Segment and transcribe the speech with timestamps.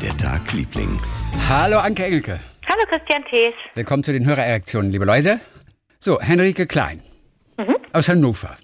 [0.00, 0.98] der Tag, Liebling.
[1.48, 2.40] Hallo Anke Engelke.
[2.66, 3.52] Hallo Christian Thees.
[3.74, 5.40] Willkommen zu den Hörerreaktionen, liebe Leute.
[5.98, 7.02] So, Henrike Klein
[7.92, 8.56] aus Hannover.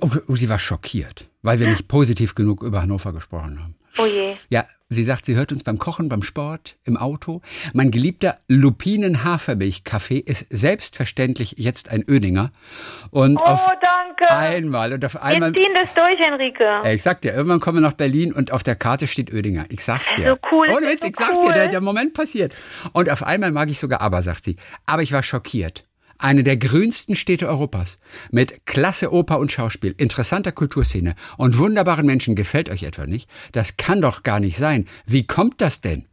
[0.00, 3.76] Oh, oh, sie war schockiert, weil wir nicht positiv genug über Hannover gesprochen haben.
[3.98, 4.34] Oh je.
[4.48, 7.40] Ja, sie sagt, sie hört uns beim Kochen, beim Sport, im Auto.
[7.72, 12.50] Mein geliebter Lupinen-Hafermilch-Kaffee ist selbstverständlich jetzt ein Ödinger.
[13.10, 14.30] Und Oh, auf danke.
[14.34, 15.54] einmal und auf einmal.
[15.54, 16.60] Wir ziehen das durch, Enrique.
[16.84, 19.64] Ey, Ich sag dir, irgendwann kommen wir nach Berlin und auf der Karte steht Ödinger.
[19.68, 20.30] Ich sag's dir.
[20.40, 21.48] So cool, Ohne Witz, so ich sag's cool.
[21.48, 22.54] dir, der, der Moment passiert.
[22.92, 24.56] Und auf einmal mag ich sogar aber, sagt sie.
[24.86, 25.84] Aber ich war schockiert.
[26.22, 27.98] Eine der grünsten Städte Europas.
[28.30, 33.30] Mit klasse Oper und Schauspiel, interessanter Kulturszene und wunderbaren Menschen gefällt euch etwa nicht?
[33.52, 34.84] Das kann doch gar nicht sein.
[35.06, 36.04] Wie kommt das denn?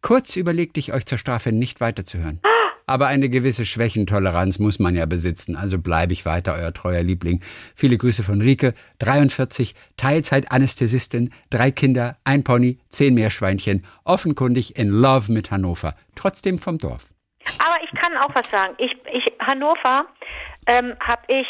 [0.00, 2.40] Kurz überlegte ich euch zur Strafe nicht weiterzuhören.
[2.86, 7.38] Aber eine gewisse Schwächentoleranz muss man ja besitzen, also bleibe ich weiter euer treuer Liebling.
[7.76, 15.30] Viele Grüße von Rike, 43, Teilzeit-Anästhesistin, drei Kinder, ein Pony, zehn Meerschweinchen, offenkundig in Love
[15.30, 17.11] mit Hannover, trotzdem vom Dorf.
[17.58, 18.74] Aber ich kann auch was sagen.
[18.78, 20.06] Ich, ich Hannover
[20.66, 21.46] ähm, habe ich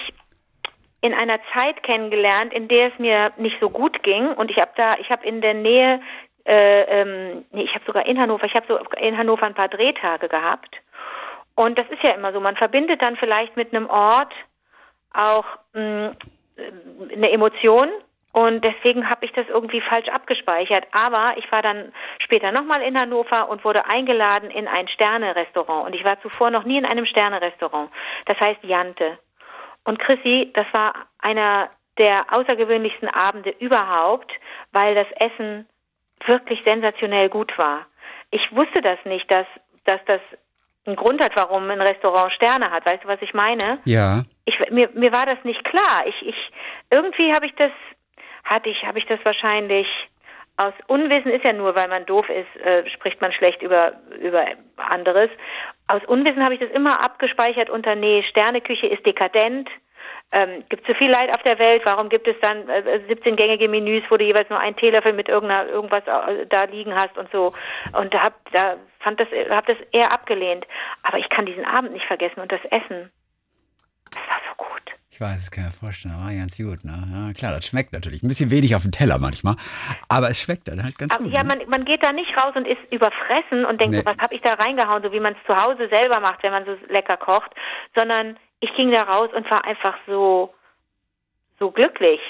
[1.01, 4.29] in einer Zeit kennengelernt, in der es mir nicht so gut ging.
[4.29, 6.01] Und ich habe da, ich habe in der Nähe,
[6.45, 9.69] äh, ähm, nee, ich habe sogar in Hannover, ich habe so in Hannover ein paar
[9.69, 10.77] Drehtage gehabt.
[11.55, 14.33] Und das ist ja immer so, man verbindet dann vielleicht mit einem Ort
[15.13, 16.13] auch mh,
[17.13, 17.89] eine Emotion
[18.33, 20.87] und deswegen habe ich das irgendwie falsch abgespeichert.
[20.93, 25.87] Aber ich war dann später nochmal in Hannover und wurde eingeladen in ein Sterne-Restaurant.
[25.87, 27.91] Und ich war zuvor noch nie in einem Sterne-Restaurant.
[28.25, 29.19] Das heißt Jante.
[29.87, 34.33] Und Chrissy, das war einer der außergewöhnlichsten Abende überhaupt,
[34.73, 35.69] weil das Essen
[36.27, 37.87] wirklich sensationell gut war.
[38.31, 39.47] Ich wusste das nicht, dass,
[39.85, 40.21] dass das
[40.87, 42.87] einen Grund hat, warum ein Restaurant Sterne hat.
[42.87, 43.79] Weißt du, was ich meine?
[43.85, 46.07] Ja, ich, mir, mir war das nicht klar.
[46.07, 46.53] Ich, ich,
[46.91, 47.71] irgendwie habe ich das,
[48.45, 49.87] hatte ich, habe ich das wahrscheinlich
[50.57, 54.45] aus Unwissen ist ja nur, weil man doof ist, äh, spricht man schlecht über, über
[54.77, 55.31] anderes.
[55.89, 59.69] Aus Unwissen habe ich das immer abgespeichert unter, nee, Sterneküche ist dekadent.
[60.31, 61.83] Ähm, gibt zu viel Leid auf der Welt?
[61.85, 65.69] Warum gibt es dann äh, 17-gängige Menüs, wo du jeweils nur einen Teelöffel mit irgendeiner
[65.69, 67.53] irgendwas äh, da liegen hast und so?
[67.93, 70.67] Und da hab, da fand das, hab das eher abgelehnt.
[71.03, 73.11] Aber ich kann diesen Abend nicht vergessen und das Essen.
[74.11, 74.42] Das war so
[75.23, 76.85] weiß, kann ich mir vorstellen, war ganz gut.
[76.85, 76.93] Ne?
[77.11, 78.23] Ja, klar, das schmeckt natürlich.
[78.23, 79.57] Ein bisschen wenig auf dem Teller manchmal,
[80.09, 81.33] aber es schmeckt dann halt ganz Aber gut.
[81.33, 81.49] ja, ne?
[81.57, 84.01] man, man geht da nicht raus und ist überfressen und denkt, Nee.
[84.01, 86.53] so, was habe ich da reingehauen, so wie man es zu Hause selber macht, wenn
[86.53, 87.51] man so lecker kocht,
[87.97, 90.53] sondern ich ging da raus und war einfach so,
[91.59, 92.21] so glücklich.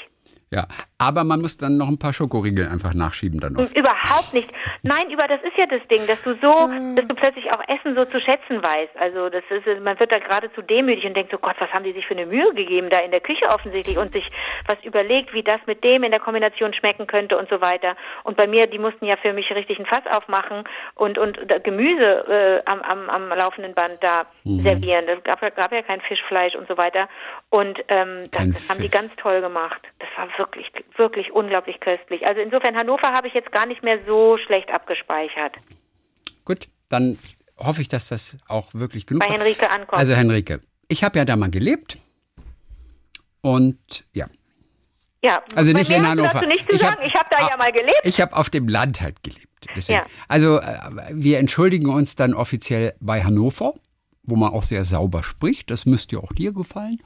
[0.52, 0.66] Ja,
[0.98, 3.72] aber man muss dann noch ein paar Schokoriegel einfach nachschieben dann noch.
[3.74, 4.50] Überhaupt nicht.
[4.82, 6.50] Nein, über das ist ja das Ding, dass du so,
[6.94, 8.94] dass du plötzlich auch Essen so zu schätzen weißt.
[9.00, 11.92] Also das ist, man wird da geradezu demütig und denkt so, Gott, was haben die
[11.94, 14.28] sich für eine Mühe gegeben da in der Küche offensichtlich und sich
[14.66, 17.96] was überlegt, wie das mit dem in der Kombination schmecken könnte und so weiter.
[18.24, 20.64] Und bei mir, die mussten ja für mich richtig ein Fass aufmachen
[20.96, 25.06] und und da Gemüse äh, am, am, am laufenden Band da servieren.
[25.06, 27.08] Das gab, ja- gab ja kein Fischfleisch und so weiter.
[27.48, 29.80] Und ähm, das, das haben die ganz toll gemacht.
[29.98, 30.66] Das war wirklich,
[30.96, 32.26] wirklich unglaublich köstlich.
[32.26, 35.54] Also insofern, Hannover habe ich jetzt gar nicht mehr so schlecht abgespeichert.
[36.44, 37.16] Gut, dann
[37.58, 39.38] hoffe ich, dass das auch wirklich genug Bei war.
[39.38, 39.98] Henrike ankommt.
[39.98, 41.96] Also Henrike, ich habe ja da mal gelebt
[43.40, 44.26] und ja,
[45.24, 46.40] ja, also nicht in Hannover.
[46.40, 48.00] hab- ich habe da ja ah, mal gelebt.
[48.02, 49.48] Ich habe auf dem Land halt gelebt.
[49.86, 50.04] Ja.
[50.26, 50.76] Also äh,
[51.12, 53.74] wir entschuldigen uns dann offiziell bei Hannover,
[54.24, 55.70] wo man auch sehr sauber spricht.
[55.70, 57.00] Das müsste ja auch dir gefallen,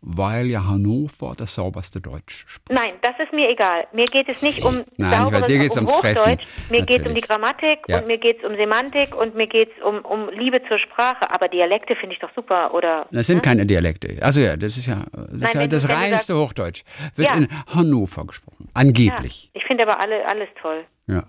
[0.00, 2.70] weil ja Hannover das sauberste Deutsch spricht.
[2.80, 3.86] Nein, das ist mir egal.
[3.92, 6.22] Mir geht es nicht um Nein, sauberes, weil dir geht's um ums Fressen.
[6.32, 6.46] Hochdeutsch.
[6.70, 7.20] Mir geht es um die.
[7.20, 7.98] Grammatik Ja.
[7.98, 11.30] und mir geht es um Semantik und mir geht es um, um Liebe zur Sprache.
[11.34, 13.06] Aber Dialekte finde ich doch super, oder?
[13.10, 14.18] Das sind keine Dialekte.
[14.22, 16.84] Also ja, das ist ja das, ist Nein, ja wenn das reinste Hochdeutsch.
[17.16, 17.34] Wird Ja.
[17.36, 18.64] in Hannover gesprochen.
[18.68, 18.70] Ja.
[18.74, 19.50] Angeblich.
[19.54, 20.84] Ich finde aber alle, alles toll.
[21.08, 21.24] Ja.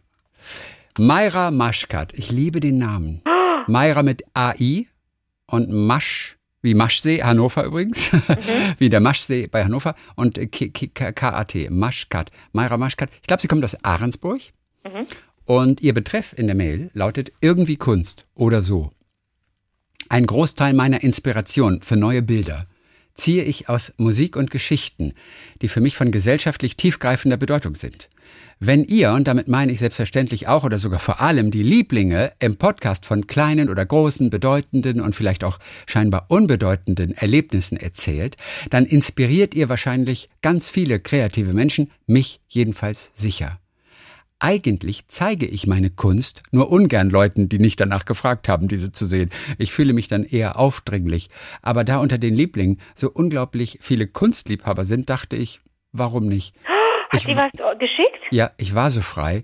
[1.00, 2.14] Mayra Maschkat.
[2.14, 3.22] Ich liebe den Namen.
[3.68, 4.86] Mayra mit AI
[5.48, 8.12] und Masch, wie Maschsee, Hannover übrigens.
[8.78, 9.96] wie der Maschsee bei Hannover.
[10.16, 12.32] Und KAT, Maschkat.
[12.52, 13.10] Mayra Maschkat.
[13.22, 14.42] Ich glaube, sie kommt aus Ahrensburg.
[15.46, 18.92] Und ihr Betreff in der Mail lautet irgendwie Kunst oder so.
[20.10, 22.66] Ein Großteil meiner Inspiration für neue Bilder
[23.18, 25.14] ziehe ich aus Musik und Geschichten,
[25.62, 28.08] die für mich von gesellschaftlich tiefgreifender Bedeutung sind.
[28.60, 32.56] Wenn ihr, und damit meine ich selbstverständlich auch oder sogar vor allem die Lieblinge im
[32.56, 38.36] Podcast von kleinen oder großen, bedeutenden und vielleicht auch scheinbar unbedeutenden Erlebnissen erzählt,
[38.72, 43.60] dann inspiriert ihr wahrscheinlich ganz viele kreative Menschen, mich jedenfalls sicher.
[44.40, 49.08] Eigentlich zeige ich meine Kunst nur ungern Leuten, die nicht danach gefragt haben, diese zu
[49.08, 49.32] sehen.
[49.58, 51.30] Ich fühle mich dann eher aufdringlich.
[51.64, 55.62] Aber da unter den Lieblingen so unglaublich viele Kunstliebhaber sind, dachte ich,
[55.92, 56.56] warum nicht?
[57.10, 58.22] Hat sie was geschickt?
[58.30, 59.44] Ja, ich war so frei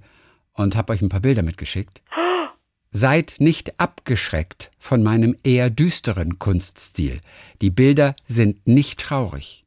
[0.53, 2.03] und habe euch ein paar Bilder mitgeschickt.
[2.91, 7.19] Seid nicht abgeschreckt von meinem eher düsteren Kunststil.
[7.61, 9.62] Die Bilder sind nicht traurig.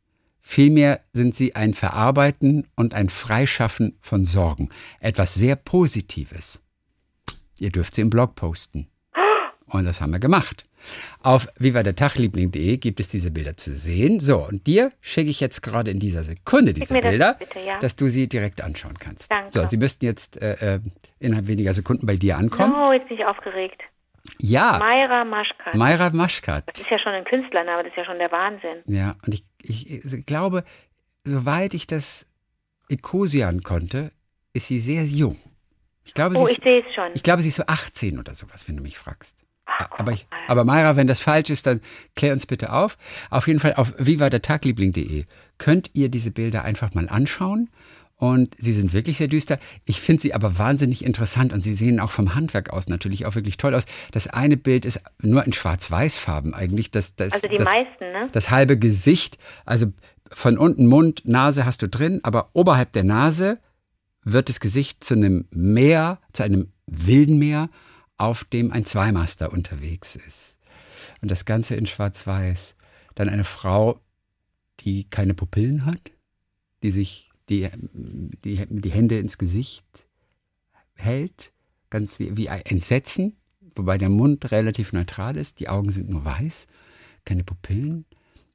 [0.48, 4.68] Vielmehr sind sie ein Verarbeiten und ein Freischaffen von Sorgen.
[5.00, 6.62] Etwas sehr Positives.
[7.58, 8.86] Ihr dürft sie im Blog posten.
[9.66, 10.64] Und das haben wir gemacht.
[11.20, 14.20] Auf vivadertagliebling.de gibt es diese Bilder zu sehen.
[14.20, 17.80] So, und dir schicke ich jetzt gerade in dieser Sekunde diese das Bilder, bitte, ja.
[17.80, 19.32] dass du sie direkt anschauen kannst.
[19.32, 19.50] Danke.
[19.50, 20.80] So, sie müssten jetzt äh, äh,
[21.18, 22.72] innerhalb weniger Sekunden bei dir ankommen.
[22.72, 23.82] Oh, jetzt bin ich aufgeregt.
[24.40, 25.74] Ja, Mayra Maschkat.
[25.74, 26.64] Mayra Maschkat.
[26.66, 28.82] das ist ja schon ein Künstlername, das ist ja schon der Wahnsinn.
[28.86, 30.64] Ja, und ich, ich, ich glaube,
[31.24, 32.26] soweit ich das
[32.88, 34.12] Ecosian konnte,
[34.52, 35.36] ist sie sehr jung.
[36.04, 37.10] Ich glaube, Oh, sie ich ist, sehe es schon.
[37.14, 39.44] ich glaube, sie ist so 18 oder sowas, wenn du mich fragst.
[39.66, 41.80] Ach, Aber, ich, aber Mayra, wenn das falsch ist, dann
[42.14, 42.96] klär uns bitte auf.
[43.30, 45.24] Auf jeden Fall auf vivadertagliebling.de
[45.58, 47.68] könnt ihr diese Bilder einfach mal anschauen.
[48.18, 49.58] Und sie sind wirklich sehr düster.
[49.84, 53.34] Ich finde sie aber wahnsinnig interessant und sie sehen auch vom Handwerk aus natürlich auch
[53.34, 53.84] wirklich toll aus.
[54.10, 56.90] Das eine Bild ist nur in Schwarz-Weiß-Farben eigentlich.
[56.90, 58.28] Das, das, Also die das, meisten, ne?
[58.32, 59.36] das halbe Gesicht,
[59.66, 59.92] also
[60.32, 63.58] von unten Mund, Nase hast du drin, aber oberhalb der Nase
[64.24, 67.68] wird das Gesicht zu einem Meer, zu einem wilden Meer,
[68.16, 70.58] auf dem ein Zweimaster unterwegs ist.
[71.20, 72.76] Und das Ganze in Schwarz-Weiß.
[73.14, 74.00] Dann eine Frau,
[74.80, 76.12] die keine Pupillen hat,
[76.82, 77.68] die sich die,
[78.44, 79.84] die, die Hände ins Gesicht
[80.94, 81.52] hält,
[81.90, 83.36] ganz wie, wie Entsetzen,
[83.74, 86.66] wobei der Mund relativ neutral ist, die Augen sind nur weiß,
[87.24, 88.04] keine Pupillen.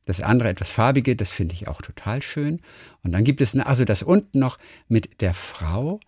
[0.05, 2.59] Das andere etwas farbige, das finde ich auch total schön.
[3.03, 4.57] Und dann gibt es also das unten noch
[4.87, 5.99] mit der Frau,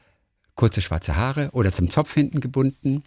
[0.56, 3.04] kurze schwarze Haare oder zum Zopf hinten gebunden.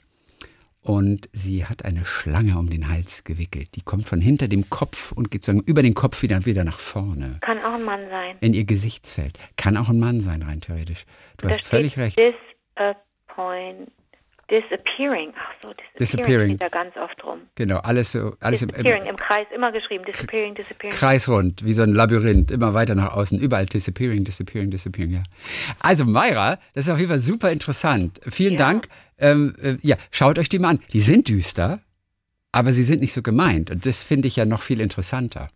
[0.86, 3.70] Und sie hat eine Schlange um den Hals gewickelt.
[3.74, 6.78] Die kommt von hinter dem Kopf und geht sozusagen über den Kopf wieder, wieder nach
[6.78, 7.38] vorne.
[7.40, 8.36] Kann auch ein Mann sein.
[8.40, 9.36] In ihr Gesichtsfeld.
[9.56, 11.04] Kann auch ein Mann sein, rein theoretisch.
[11.38, 12.16] Du Da hast völlig recht.
[12.16, 13.90] Disappoint,
[14.50, 15.32] disappearing.
[15.36, 16.56] Ach so, disappearing, Disappearing.
[16.56, 17.40] steht da ganz oft rum.
[17.56, 20.04] Genau, alles so, alles im, Disappearing, im im Kreis immer geschrieben.
[20.04, 20.96] Disappearing, disappearing.
[20.96, 25.22] Kreisrund, wie so ein Labyrinth, immer weiter nach außen, überall disappearing, disappearing, disappearing, ja.
[25.80, 28.20] Also Mayra, das ist auf jeden Fall super interessant.
[28.28, 28.58] Vielen Ja.
[28.66, 28.88] Dank.
[29.18, 30.78] Ähm, äh, ja, schaut euch die mal an.
[30.92, 31.80] Die sind düster,
[32.52, 33.70] aber sie sind nicht so gemeint.
[33.70, 35.48] Und das finde ich ja noch viel interessanter.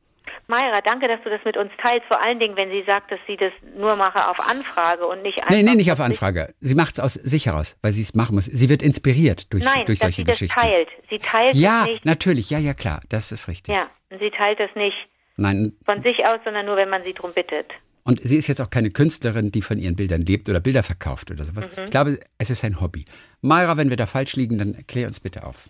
[0.50, 2.06] Mayra, danke, dass du das mit uns teilst.
[2.08, 5.38] Vor allen Dingen, wenn sie sagt, dass sie das nur mache auf Anfrage und nicht
[5.40, 5.50] einfach.
[5.54, 6.52] Nee, nee, nicht auf Anfrage.
[6.60, 8.44] Sie macht es aus sich heraus, weil sie es machen muss.
[8.46, 10.60] Sie wird inspiriert durch, Nein, durch dass solche sie das Geschichten.
[10.60, 10.88] teilt.
[11.08, 12.04] Sie teilt Ja, es nicht.
[12.04, 13.74] natürlich, ja, ja, klar, das ist richtig.
[13.74, 14.96] Ja, und sie teilt das nicht
[15.36, 17.66] Nein, von sich aus, sondern nur, wenn man sie drum bittet.
[18.02, 21.30] Und sie ist jetzt auch keine Künstlerin, die von ihren Bildern lebt oder Bilder verkauft
[21.30, 21.68] oder sowas.
[21.76, 21.84] Mhm.
[21.84, 23.04] Ich glaube, es ist ein Hobby.
[23.40, 25.68] Mayra, wenn wir da falsch liegen, dann klär uns bitte auf.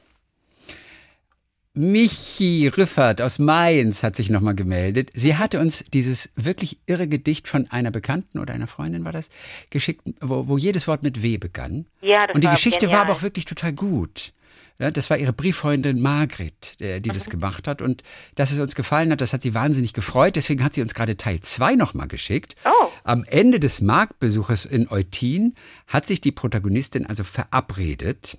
[1.75, 5.11] Michi Riffert aus Mainz hat sich nochmal gemeldet.
[5.15, 9.29] Sie hatte uns dieses wirklich irre Gedicht von einer Bekannten oder einer Freundin, war das,
[9.71, 11.87] geschickt, wo, wo jedes Wort mit W begann.
[12.03, 12.99] Ja, das Und die war Geschichte genial.
[12.99, 14.33] war aber auch wirklich total gut.
[14.81, 17.31] Ja, das war ihre Brieffreundin Margret, äh, die das Mhm.
[17.33, 17.83] gemacht hat.
[17.83, 18.03] Und
[18.35, 20.35] dass es uns gefallen hat, das hat sie wahnsinnig gefreut.
[20.37, 22.57] Deswegen hat sie uns gerade Teil 2 nochmal geschickt.
[22.65, 22.89] Oh.
[23.05, 25.55] Am Ende des Marktbesuches in Eutin
[25.87, 28.39] hat sich die Protagonistin also verabredet.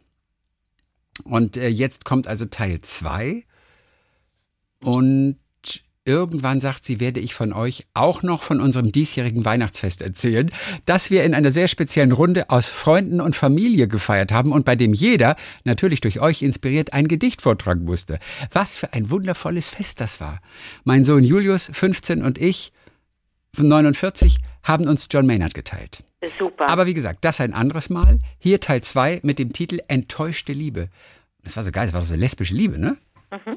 [1.24, 3.44] Und äh, jetzt kommt also Teil 2.
[4.84, 5.38] Und
[6.04, 10.50] irgendwann sagt sie, werde ich von euch auch noch von unserem diesjährigen Weihnachtsfest erzählen,
[10.86, 14.76] das wir in einer sehr speziellen Runde aus Freunden und Familie gefeiert haben und bei
[14.76, 18.20] dem jeder, natürlich durch euch inspiriert, ein Gedicht vortragen musste.
[18.52, 20.42] Was für ein wundervolles Fest das war.
[20.84, 22.74] Mein Sohn Julius, 15 und ich,
[23.58, 26.04] 49, haben uns John Maynard geteilt.
[26.38, 26.70] Super.
[26.70, 28.20] Aber wie gesagt, das ein anderes Mal.
[28.38, 30.90] Hier Teil 2 mit dem Titel Enttäuschte Liebe.
[31.44, 32.98] Das war so geil, das war so lesbische Liebe, ne?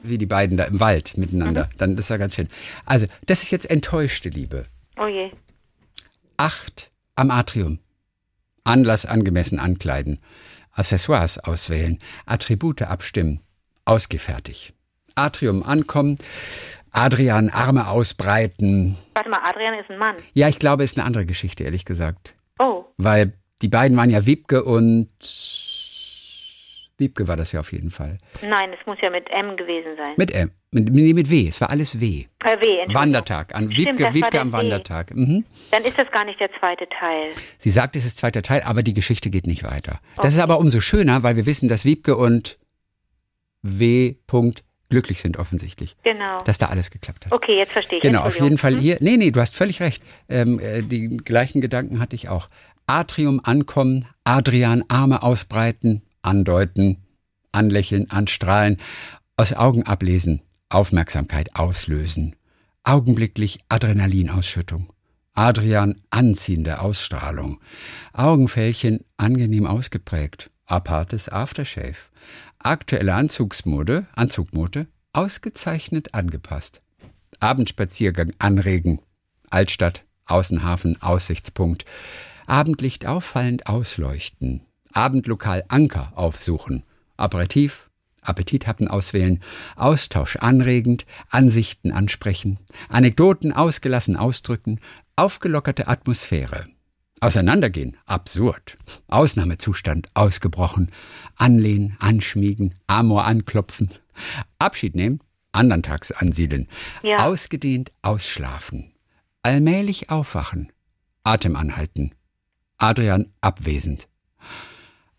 [0.03, 1.69] Wie die beiden da im Wald miteinander.
[1.79, 2.49] Dann, das war ganz schön.
[2.87, 4.67] Also, das ist jetzt enttäuschte Liebe.
[4.99, 5.31] oh je.
[6.37, 7.81] Acht am Atrium.
[8.63, 10.21] Anlass angemessen ankleiden.
[10.73, 11.99] Accessoires auswählen.
[12.25, 13.41] Attribute abstimmen.
[13.85, 14.73] Ausgefertigt.
[15.17, 16.19] Atrium ankommen.
[16.91, 18.97] Adrian Arme ausbreiten.
[19.15, 20.17] Warte mal, Adrian ist ein Mann.
[20.33, 22.37] Ja, ich glaube, es ist eine andere Geschichte, ehrlich gesagt.
[22.59, 23.33] Oh, Weil
[23.63, 25.09] die beiden waren ja Wiebke und.
[26.97, 28.19] Wiebke war das ja auf jeden Fall.
[28.41, 30.15] nein, es muss ja mit M gewesen sein.
[30.17, 30.53] Mit M.
[30.71, 31.49] Mit, nee, mit W.
[31.49, 32.27] Es war alles W.
[32.45, 32.95] Äh, W.
[32.95, 33.55] Wandertag.
[33.55, 34.57] An Stimmt, Wiebke, Wiebke am W.
[34.59, 35.15] Wandertag.
[35.15, 35.45] Mhm.
[35.73, 37.29] Dann ist das gar nicht der zweite Teil.
[37.59, 40.01] Sie sagt, es ist zweiter Teil, aber die Geschichte geht nicht weiter.
[40.23, 42.59] Das ist aber umso schöner, weil wir wissen, dass Wiebke und
[43.63, 44.15] W.
[44.95, 45.97] Glücklich sind offensichtlich.
[46.05, 46.39] Genau.
[46.45, 47.33] Dass da alles geklappt hat.
[47.33, 48.03] Okay, jetzt verstehe ich.
[48.03, 48.97] Genau, auf jeden Fall hier.
[49.01, 50.01] Nee, nee, du hast völlig recht.
[50.29, 52.47] Ähm, äh, die gleichen Gedanken hatte ich auch.
[52.87, 56.99] Atrium ankommen, Adrian Arme ausbreiten, andeuten,
[57.51, 58.77] anlächeln, anstrahlen,
[59.37, 62.37] aus Augen ablesen, Aufmerksamkeit auslösen,
[62.85, 64.93] augenblicklich Adrenalinausschüttung,
[65.33, 67.61] Adrian anziehende Ausstrahlung.
[68.13, 70.53] Augenfältchen angenehm ausgeprägt.
[70.67, 71.97] Apartes Aftershave.
[72.67, 76.81] Aktuelle Anzugsmode, Anzugmode, ausgezeichnet angepasst.
[77.39, 79.03] Abendspaziergang anregen.
[79.51, 81.85] Altstadt, Außenhafen, Aussichtspunkt.
[82.47, 84.63] Abendlicht auffallend ausleuchten.
[84.95, 86.85] Abendlokal Anker aufsuchen.
[87.19, 87.91] Aperitif,
[88.23, 89.43] Appetithappen auswählen,
[89.77, 94.81] Austausch anregend, Ansichten ansprechen, Anekdoten ausgelassen ausdrücken,
[95.17, 96.65] aufgelockerte Atmosphäre.
[97.25, 98.77] Auseinandergehen, absurd.
[99.09, 100.91] Ausnahmezustand, ausgebrochen.
[101.37, 103.89] Anlehnen, anschmiegen, Amor anklopfen.
[104.59, 106.69] Abschied nehmen, anderntags ansiedeln.
[107.03, 107.25] Ja.
[107.25, 108.93] Ausgedehnt, ausschlafen.
[109.41, 110.71] Allmählich aufwachen.
[111.23, 112.11] Atem anhalten.
[112.77, 114.07] Adrian abwesend.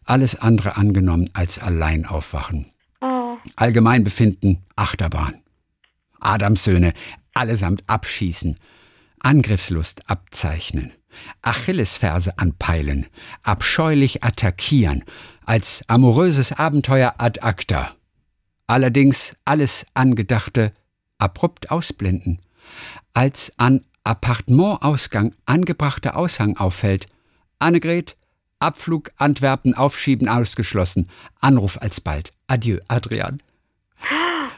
[0.03, 2.67] Alles andere angenommen als allein aufwachen.
[3.01, 3.37] Oh.
[3.55, 5.41] Allgemeinbefinden, Achterbahn.
[6.19, 6.93] Adamssöhne,
[7.33, 8.59] allesamt abschießen.
[9.21, 10.91] Angriffslust abzeichnen.
[11.41, 13.07] Achillesferse anpeilen.
[13.43, 15.03] Abscheulich attackieren.
[15.45, 17.91] Als amoröses Abenteuer ad acta.
[18.67, 20.73] Allerdings alles Angedachte
[21.17, 22.39] abrupt ausblenden.
[23.13, 27.07] Als an Appartementausgang angebrachter Aushang auffällt.
[27.59, 28.15] Annegret,
[28.59, 31.09] Abflug Antwerpen aufschieben ausgeschlossen.
[31.41, 32.33] Anruf alsbald.
[32.47, 33.39] Adieu, Adrian.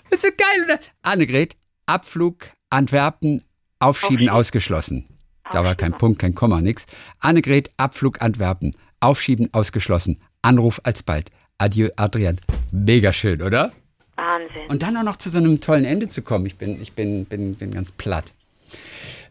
[0.10, 0.80] Das ist so geil, oder?
[1.02, 3.44] Annegret, Abflug Antwerpen
[3.80, 5.06] aufschieben, ausgeschlossen.
[5.52, 6.86] Da war kein Punkt, kein Komma, nix.
[7.20, 10.20] Annegret, Abflug Antwerpen aufschieben, ausgeschlossen.
[10.42, 11.30] Anruf alsbald.
[11.58, 12.40] Adieu, Adrian.
[12.72, 13.72] Mega schön, oder?
[14.16, 14.70] Wahnsinn.
[14.70, 16.46] Und dann auch noch zu so einem tollen Ende zu kommen.
[16.46, 18.34] Ich bin, ich bin, bin, bin ganz platt.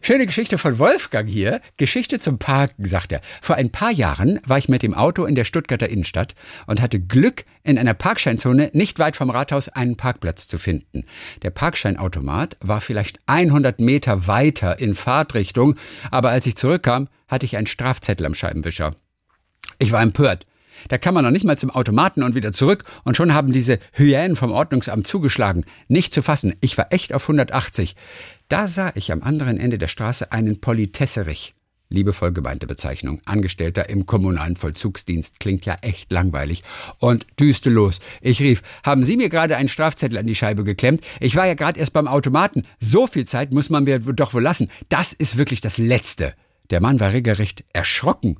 [0.01, 1.59] Schöne Geschichte von Wolfgang hier.
[1.75, 3.21] Geschichte zum Parken, sagt er.
[3.41, 6.99] Vor ein paar Jahren war ich mit dem Auto in der Stuttgarter Innenstadt und hatte
[6.99, 11.03] Glück, in einer Parkscheinzone nicht weit vom Rathaus einen Parkplatz zu finden.
[11.41, 15.75] Der Parkscheinautomat war vielleicht 100 Meter weiter in Fahrtrichtung,
[16.09, 18.95] aber als ich zurückkam, hatte ich einen Strafzettel am Scheibenwischer.
[19.79, 20.45] Ich war empört.
[20.87, 23.79] Da kann man noch nicht mal zum Automaten und wieder zurück und schon haben diese
[23.93, 25.65] Hyänen vom Ordnungsamt zugeschlagen.
[25.87, 26.53] Nicht zu fassen.
[26.61, 27.95] Ich war echt auf 180.
[28.49, 31.53] Da sah ich am anderen Ende der Straße einen Politesserich.
[31.89, 33.21] Liebevoll gemeinte Bezeichnung.
[33.25, 36.63] Angestellter im kommunalen Vollzugsdienst klingt ja echt langweilig.
[36.99, 37.99] Und düste los.
[38.21, 41.01] Ich rief, haben Sie mir gerade einen Strafzettel an die Scheibe geklemmt?
[41.21, 42.63] Ich war ja gerade erst beim Automaten.
[42.79, 44.69] So viel Zeit muss man mir doch wohl lassen.
[44.89, 46.33] Das ist wirklich das Letzte.
[46.71, 48.37] Der Mann war regelrecht erschrocken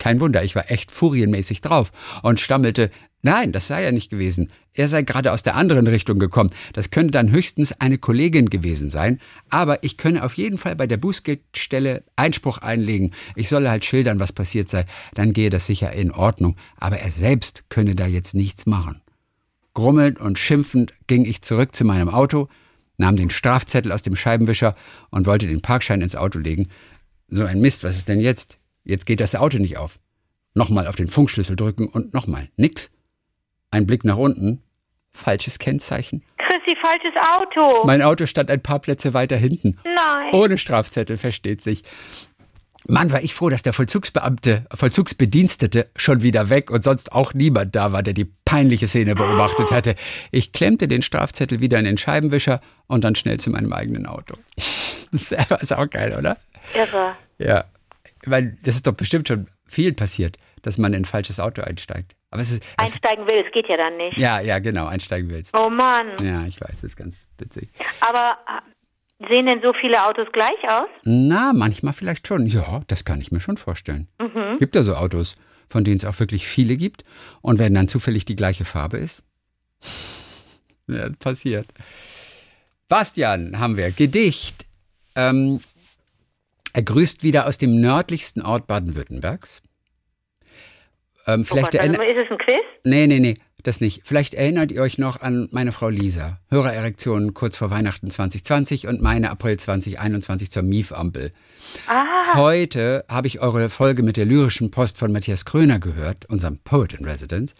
[0.00, 1.92] kein Wunder, ich war echt furienmäßig drauf
[2.22, 2.90] und stammelte,
[3.22, 4.50] nein, das sei er nicht gewesen.
[4.72, 6.50] Er sei gerade aus der anderen Richtung gekommen.
[6.72, 9.20] Das könnte dann höchstens eine Kollegin gewesen sein.
[9.50, 13.12] Aber ich könne auf jeden Fall bei der Bußgeldstelle Einspruch einlegen.
[13.34, 14.86] Ich solle halt schildern, was passiert sei.
[15.14, 16.56] Dann gehe das sicher in Ordnung.
[16.76, 19.02] Aber er selbst könne da jetzt nichts machen.
[19.74, 22.48] Grummelnd und schimpfend ging ich zurück zu meinem Auto,
[22.96, 24.74] nahm den Strafzettel aus dem Scheibenwischer
[25.10, 26.68] und wollte den Parkschein ins Auto legen.
[27.28, 28.59] So ein Mist, was ist denn jetzt?
[28.90, 30.00] Jetzt geht das Auto nicht auf.
[30.52, 32.48] Nochmal auf den Funkschlüssel drücken und nochmal.
[32.56, 32.90] Nix.
[33.70, 34.64] Ein Blick nach unten.
[35.12, 36.24] Falsches Kennzeichen.
[36.38, 37.86] Chrissy, falsches Auto.
[37.86, 39.78] Mein Auto stand ein paar Plätze weiter hinten.
[39.84, 40.34] Nein.
[40.34, 41.84] Ohne Strafzettel, versteht sich.
[42.88, 47.76] Mann, war ich froh, dass der Vollzugsbeamte, Vollzugsbedienstete schon wieder weg und sonst auch niemand
[47.76, 49.94] da war, der die peinliche Szene beobachtet hatte.
[50.32, 54.34] Ich klemmte den Strafzettel wieder in den Scheibenwischer und dann schnell zu meinem eigenen Auto.
[55.12, 56.36] Das ist auch geil, oder?
[56.72, 57.16] Irre.
[57.38, 57.64] Ja
[58.26, 62.16] weil das ist doch bestimmt schon viel passiert, dass man in ein falsches Auto einsteigt.
[62.30, 64.16] Aber es ist, es einsteigen will, es geht ja dann nicht.
[64.16, 65.56] Ja, ja, genau, einsteigen willst.
[65.56, 66.12] Oh Mann.
[66.22, 67.68] Ja, ich weiß, das ist ganz witzig.
[68.00, 70.88] Aber äh, sehen denn so viele Autos gleich aus?
[71.02, 72.46] Na, manchmal vielleicht schon.
[72.46, 74.08] Ja, das kann ich mir schon vorstellen.
[74.20, 74.58] Mhm.
[74.58, 75.34] Gibt ja so Autos,
[75.68, 77.04] von denen es auch wirklich viele gibt.
[77.40, 79.24] Und wenn dann zufällig die gleiche Farbe ist.
[80.86, 81.68] Ja, passiert.
[82.88, 83.92] Bastian haben wir.
[83.92, 84.66] Gedicht.
[85.14, 85.60] Ähm,
[86.72, 89.62] er grüßt wieder aus dem nördlichsten Ort Baden-Württembergs.
[91.26, 92.64] Ähm, vielleicht oh Gott, also ist es ein Quiz?
[92.84, 94.02] Nee, nee, nee, das nicht.
[94.04, 96.38] Vielleicht erinnert ihr euch noch an meine Frau Lisa.
[96.50, 101.32] Hörererektionen kurz vor Weihnachten 2020 und meine April 2021 zur Miefampel.
[101.86, 102.36] Ah.
[102.36, 106.94] Heute habe ich eure Folge mit der lyrischen Post von Matthias Kröner gehört, unserem Poet
[106.94, 107.54] in Residence.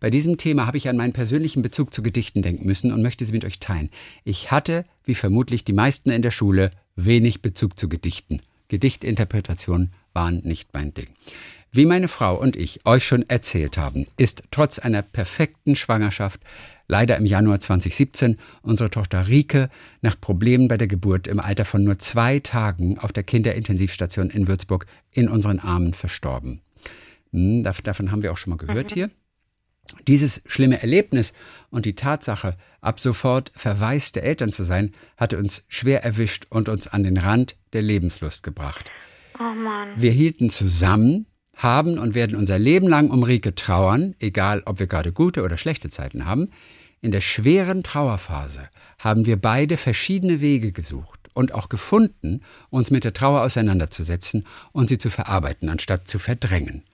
[0.00, 3.24] Bei diesem Thema habe ich an meinen persönlichen Bezug zu Gedichten denken müssen und möchte
[3.24, 3.90] sie mit euch teilen.
[4.24, 8.40] Ich hatte, wie vermutlich die meisten in der Schule, wenig Bezug zu Gedichten.
[8.72, 11.08] Gedichtinterpretationen waren nicht mein Ding.
[11.72, 16.40] Wie meine Frau und ich euch schon erzählt haben, ist trotz einer perfekten Schwangerschaft
[16.88, 19.68] leider im Januar 2017 unsere Tochter Rike
[20.00, 24.48] nach Problemen bei der Geburt im Alter von nur zwei Tagen auf der Kinderintensivstation in
[24.48, 26.62] Würzburg in unseren Armen verstorben.
[27.32, 28.94] Hm, davon haben wir auch schon mal gehört mhm.
[28.94, 29.10] hier.
[30.08, 31.32] Dieses schlimme Erlebnis
[31.70, 36.88] und die Tatsache, ab sofort verwaiste Eltern zu sein, hatte uns schwer erwischt und uns
[36.88, 38.90] an den Rand der Lebenslust gebracht.
[39.38, 39.42] Oh.
[39.96, 44.86] Wir hielten zusammen, haben und werden unser Leben lang um Rike trauern, egal ob wir
[44.86, 46.48] gerade gute oder schlechte Zeiten haben.
[47.00, 53.04] In der schweren Trauerphase haben wir beide verschiedene Wege gesucht und auch gefunden, uns mit
[53.04, 56.84] der Trauer auseinanderzusetzen und sie zu verarbeiten, anstatt zu verdrängen.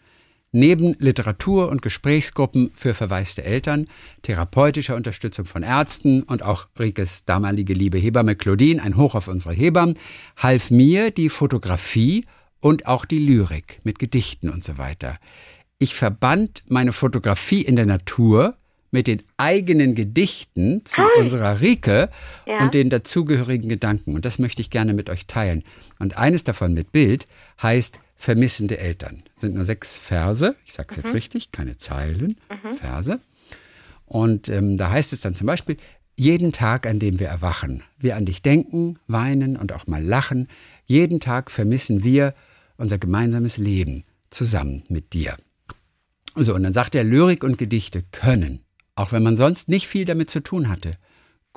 [0.52, 3.86] Neben Literatur und Gesprächsgruppen für verwaiste Eltern,
[4.22, 9.52] therapeutischer Unterstützung von Ärzten und auch Rikes damalige liebe Hebamme Claudine, ein Hoch auf unsere
[9.52, 9.98] Hebammen,
[10.38, 12.24] half mir die Fotografie
[12.60, 15.18] und auch die Lyrik mit Gedichten und so weiter.
[15.78, 18.56] Ich verband meine Fotografie in der Natur
[18.90, 21.20] mit den eigenen Gedichten zu Hi.
[21.20, 22.08] unserer Rike
[22.46, 22.60] Ja.
[22.60, 24.14] und den dazugehörigen Gedanken.
[24.14, 25.62] Und das möchte ich gerne mit euch teilen.
[25.98, 27.26] Und eines davon mit Bild
[27.62, 29.22] heißt Vermissende Eltern.
[29.36, 30.56] Sind nur sechs Verse.
[30.66, 32.36] Ich sage es jetzt richtig, keine Zeilen,
[32.74, 33.20] Verse.
[34.06, 35.76] Und ähm, da heißt es dann zum Beispiel,
[36.16, 40.48] jeden Tag, an dem wir erwachen, wir an dich denken, weinen und auch mal lachen,
[40.84, 42.34] jeden Tag vermissen wir
[42.76, 45.36] unser gemeinsames Leben zusammen mit dir.
[46.34, 48.64] So, und dann sagt er, Lyrik und Gedichte können,
[48.96, 50.92] auch wenn man sonst nicht viel damit zu tun hatte,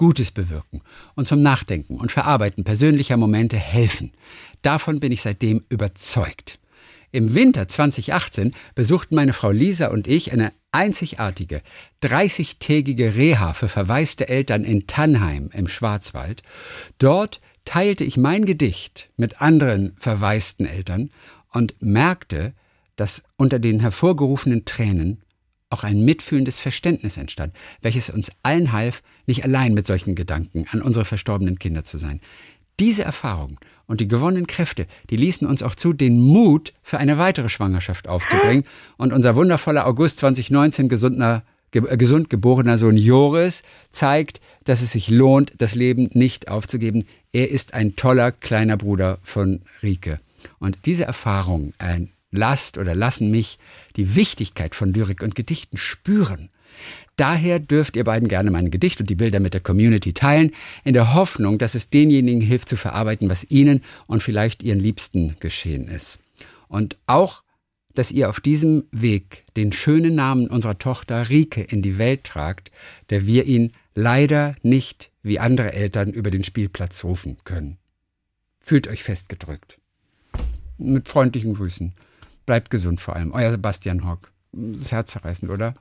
[0.02, 0.82] Gutes bewirken
[1.14, 4.14] und zum Nachdenken und Verarbeiten persönlicher Momente helfen.
[4.64, 6.58] Davon bin ich seitdem überzeugt.
[7.12, 11.62] Im Winter 2018 besuchten meine Frau Lisa und ich eine einzigartige
[12.02, 16.42] 30-tägige Reha für verwaiste Eltern in Tannheim im Schwarzwald.
[16.98, 21.12] Dort teilte ich mein Gedicht mit anderen verwaisten Eltern
[21.52, 22.56] und merkte,
[22.96, 25.22] dass unter den hervorgerufenen Tränen
[25.72, 30.82] auch ein mitfühlendes Verständnis entstand, welches uns allen half, nicht allein mit solchen Gedanken an
[30.82, 32.22] unsere verstorbenen Kinder zu sein.
[32.80, 37.18] Diese Erfahrung und die gewonnenen Kräfte, die ließen uns auch zu, den Mut für eine
[37.18, 38.64] weitere Schwangerschaft aufzubringen.
[38.98, 44.94] Und unser wundervoller August 2019 gesunder, ge äh, gesund geborener Sohn Joris zeigt, dass es
[44.94, 47.04] sich lohnt, das Leben nicht aufzugeben.
[47.32, 50.20] Er ist ein toller kleiner Bruder von Rike.
[50.58, 53.60] Und diese Erfahrung, ein lasst oder lassen mich
[53.94, 56.50] die Wichtigkeit von Lyrik und Gedichten spüren.
[57.18, 60.52] Daher dürft ihr beiden gerne mein Gedicht und die Bilder mit der Community teilen,
[60.84, 65.36] in der Hoffnung, dass es denjenigen hilft zu verarbeiten, was ihnen und vielleicht ihren Liebsten
[65.40, 66.20] geschehen ist.
[66.68, 67.44] Und auch,
[67.94, 72.72] dass ihr auf diesem Weg den schönen Namen unserer Tochter Rike in die Welt tragt,
[73.10, 77.78] der wir ihn leider nicht wie andere Eltern über den Spielplatz rufen können.
[78.60, 79.78] Fühlt euch festgedrückt.
[80.78, 81.94] Mit freundlichen Grüßen.
[82.52, 83.32] Bleibt gesund vor allem.
[83.32, 84.30] Euer Sebastian Hock.
[84.52, 85.74] Das Herz zerreißend, oder?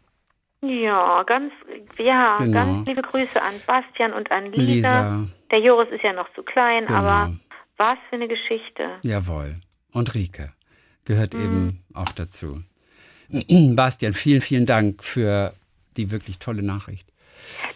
[0.62, 1.52] Ja, ganz,
[1.98, 2.52] ja, Genau.
[2.52, 4.62] ganz liebe Grüße an Bastian und an Lisa.
[4.62, 5.26] Lisa.
[5.50, 7.00] Der Joris ist ja noch zu klein, Genau.
[7.00, 7.34] aber
[7.76, 8.88] was für eine Geschichte.
[9.02, 9.54] Jawohl.
[9.90, 10.52] Und Rike
[11.06, 11.40] gehört Mhm.
[11.42, 12.62] eben auch dazu.
[13.74, 15.52] Bastian, vielen, vielen Dank für
[15.96, 17.08] die wirklich tolle Nachricht.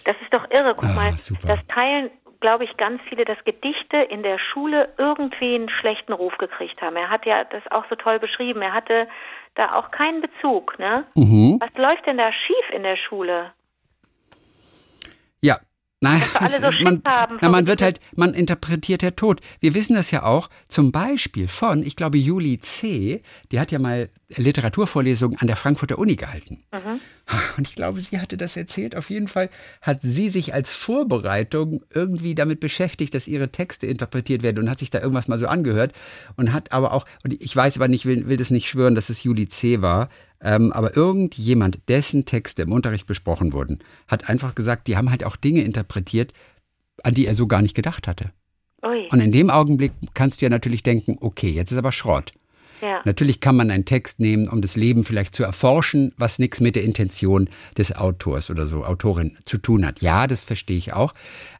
[0.04, 0.74] Das ist doch irre.
[0.76, 1.48] Guck Ah, mal, super.
[1.48, 2.10] das teilen,
[2.44, 6.94] glaube ich, ganz viele, dass Gedichte in der Schule irgendwie einen schlechten Ruf gekriegt haben.
[6.94, 8.60] Er hat ja das auch so toll beschrieben.
[8.60, 9.08] Er hatte
[9.54, 11.06] da auch keinen Bezug, ne?
[11.14, 11.56] Mhm.
[11.58, 13.54] Was läuft denn da schief in der Schule?
[15.40, 15.58] Ja.
[16.04, 19.40] Nein, wir alle so man, haben na, man wird halt, man interpretiert ja tot.
[19.60, 23.78] Wir wissen das ja auch, zum Beispiel von, ich glaube, Juli C., die hat ja
[23.78, 26.62] mal Literaturvorlesungen an der Frankfurter Uni gehalten.
[26.72, 27.00] Mhm.
[27.56, 28.96] Und ich glaube, sie hatte das erzählt.
[28.96, 29.48] Auf jeden Fall
[29.80, 34.78] hat sie sich als Vorbereitung irgendwie damit beschäftigt, dass ihre Texte interpretiert werden und hat
[34.78, 35.92] sich da irgendwas mal so angehört
[36.36, 39.08] und hat aber auch, und ich weiß aber nicht, will, will das nicht schwören, dass
[39.08, 39.80] es Juli C.
[39.80, 40.10] war,
[40.44, 45.24] ähm, aber irgendjemand, dessen Texte im Unterricht besprochen wurden, hat einfach gesagt, die haben halt
[45.24, 46.32] auch Dinge interpretiert,
[47.02, 48.30] an die er so gar nicht gedacht hatte.
[48.84, 52.32] Ui, Und in dem Augenblick kannst du ja natürlich denken, okay, jetzt ist aber Schrott.
[52.82, 53.00] ja.
[53.06, 56.76] Natürlich kann man einen Text nehmen, um das Leben vielleicht zu erforschen, was nichts mit
[56.76, 60.02] der Intention des Autors oder so, Autorin zu tun hat.
[60.02, 61.14] Ja, das verstehe ich auch.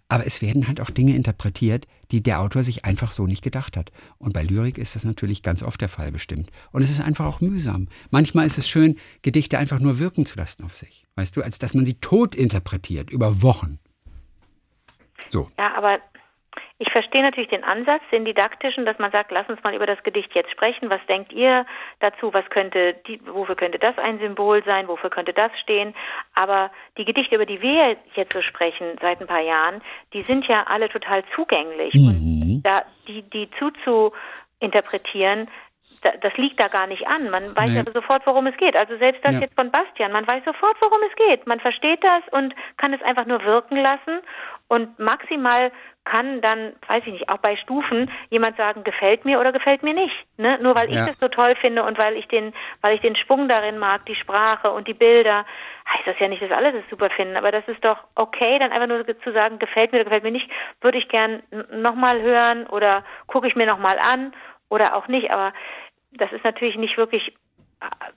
[0.09, 3.77] Aber es werden halt auch Dinge interpretiert, die der Autor sich einfach so nicht gedacht
[3.77, 3.91] hat.
[4.19, 6.51] Und bei Lyrik ist das natürlich ganz oft der Fall bestimmt.
[6.73, 7.89] Und es ist einfach auch mühsam.
[8.11, 11.07] Manchmal ist es schön, Gedichte einfach nur wirken zu lassen auf sich.
[11.17, 13.79] Weißt du, als dass man sie tot interpretiert über Wochen.
[15.29, 15.51] So.
[15.59, 15.99] Ja, aber
[16.79, 20.03] ich verstehe natürlich den Ansatz, den didaktischen, dass man sagt, lass uns mal über das
[20.03, 20.91] Gedicht jetzt sprechen.
[20.91, 21.67] Was denkt ihr
[22.01, 22.35] dazu?
[22.35, 24.89] Was könnte, die, wofür könnte das ein Symbol sein?
[24.89, 25.95] Wofür könnte das stehen?
[26.35, 29.83] Aber die Gedichte, über die wir jetzt so sprechen seit ein paar Jahren,
[30.13, 31.95] die sind ja alle total zugänglich.
[31.95, 33.49] Und da, die, die
[34.61, 35.49] zuzuinterpretieren,
[36.03, 37.31] da, das liegt da gar nicht an.
[37.31, 37.77] Man weiß Nee.
[37.77, 38.77] ja sofort, worum es geht.
[38.77, 39.41] Also selbst das Ja.
[39.41, 41.47] jetzt von Bastian, man weiß sofort, worum es geht.
[41.47, 44.21] Man versteht das und kann es einfach nur wirken lassen.
[44.69, 45.71] Und maximal
[46.05, 49.95] kann dann, weiß ich nicht, auch bei Stufen jemand sagen, gefällt mir oder gefällt mir
[49.95, 50.15] nicht.
[50.37, 50.59] Ne?
[50.61, 51.07] Nur weil ich Ja.
[51.07, 54.15] das so toll finde und weil ich den, weil ich den Schwung darin mag, die
[54.15, 55.47] Sprache und die Bilder,
[55.89, 57.37] heißt das ja nicht, dass alle das super finden.
[57.37, 60.31] Aber das ist doch okay, dann einfach nur zu sagen, gefällt mir oder gefällt mir
[60.31, 60.51] nicht,
[60.81, 64.35] würde ich gern nochmal hören oder gucke ich mir nochmal an
[64.69, 65.31] oder auch nicht.
[65.31, 65.53] Aber
[66.13, 67.35] das ist natürlich nicht wirklich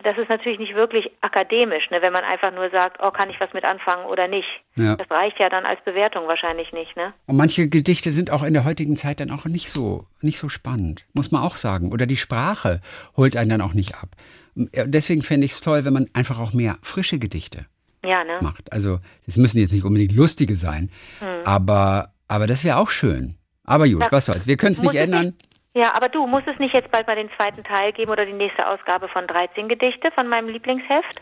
[0.03, 3.39] das ist natürlich nicht wirklich akademisch, ne, wenn man einfach nur sagt, oh, kann ich
[3.39, 4.47] was mit anfangen oder nicht.
[4.75, 4.95] Ja.
[4.95, 7.13] Das reicht ja dann als Bewertung wahrscheinlich nicht, ne?
[7.25, 10.49] Und manche Gedichte sind auch in der heutigen Zeit dann auch nicht so, nicht so
[10.49, 11.91] spannend, muss man auch sagen.
[11.91, 12.81] Oder die Sprache
[13.15, 14.09] holt einen dann auch nicht ab.
[14.55, 17.65] Deswegen fände ich es toll, wenn man einfach auch mehr frische Gedichte
[18.03, 18.39] ja, ne?
[18.41, 18.71] macht.
[18.71, 21.45] Also, es müssen jetzt nicht unbedingt lustige sein, hm.
[21.45, 23.37] aber, aber das wäre auch schön.
[23.63, 24.47] Aber gut, das was soll's.
[24.47, 25.33] Wir können es nicht ändern.
[25.77, 28.33] Ja, aber du, muss es nicht jetzt bald mal den zweiten Teil geben oder die
[28.33, 31.21] nächste Ausgabe von 13 Gedichte von meinem Lieblingsheft?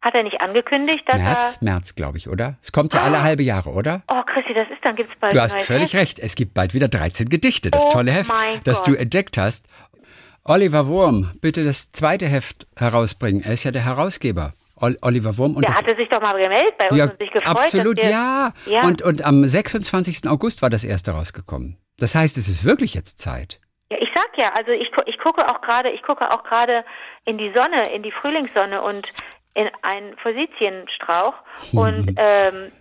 [0.00, 1.64] Hat er nicht angekündigt, dass März, er...
[1.64, 2.58] März, glaube ich, oder?
[2.62, 4.02] Es kommt ja alle halbe Jahre, oder?
[4.06, 5.34] Oh, Christi, das ist dann gibt's bald.
[5.34, 6.02] Du hast völlig Heft.
[6.02, 6.18] recht.
[6.20, 7.72] Es gibt bald wieder 13 Gedichte.
[7.72, 8.30] Das oh tolle Heft,
[8.62, 8.86] das Gott.
[8.86, 9.66] du entdeckt hast.
[10.44, 13.42] Oliver Wurm, bitte das zweite Heft herausbringen.
[13.42, 14.52] Er ist ja der Herausgeber.
[14.76, 15.56] Oliver Wurm.
[15.56, 17.56] Und der hatte sich doch mal gemeldet bei uns ja, und sich gefreut.
[17.56, 18.52] Absolut, ja.
[18.66, 18.84] ja.
[18.84, 20.28] Und, und am 26.
[20.28, 21.78] August war das erste rausgekommen.
[21.98, 23.60] Das heißt, es ist wirklich jetzt Zeit.
[23.90, 26.84] Ja, ich sag ja, also ich, ich gucke auch gerade, ich gucke auch gerade
[27.24, 29.08] in die Sonne, in die Frühlingssonne und
[29.54, 31.34] in einen Forsythienstrauch
[31.72, 31.78] mhm.
[31.78, 32.72] und ähm,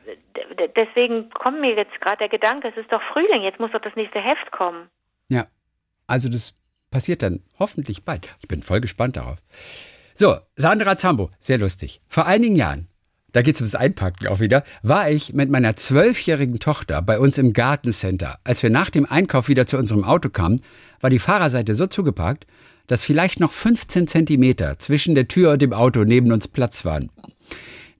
[0.75, 3.95] deswegen kommt mir jetzt gerade der Gedanke, es ist doch Frühling, jetzt muss doch das
[3.95, 4.89] nächste Heft kommen.
[5.29, 5.45] Ja,
[6.07, 6.53] also das
[6.91, 8.35] passiert dann hoffentlich bald.
[8.41, 9.37] Ich bin voll gespannt darauf.
[10.13, 12.01] So, Sandra Zambo, sehr lustig.
[12.07, 12.89] Vor einigen Jahren
[13.35, 17.37] da geht es ums Einpacken auch wieder, war ich mit meiner zwölfjährigen Tochter bei uns
[17.37, 18.39] im Gartencenter.
[18.45, 20.61] Als wir nach dem Einkauf wieder zu unserem Auto kamen,
[21.01, 22.47] war die Fahrerseite so zugeparkt,
[22.87, 27.09] dass vielleicht noch 15 Zentimeter zwischen der Tür und dem Auto neben uns Platz waren.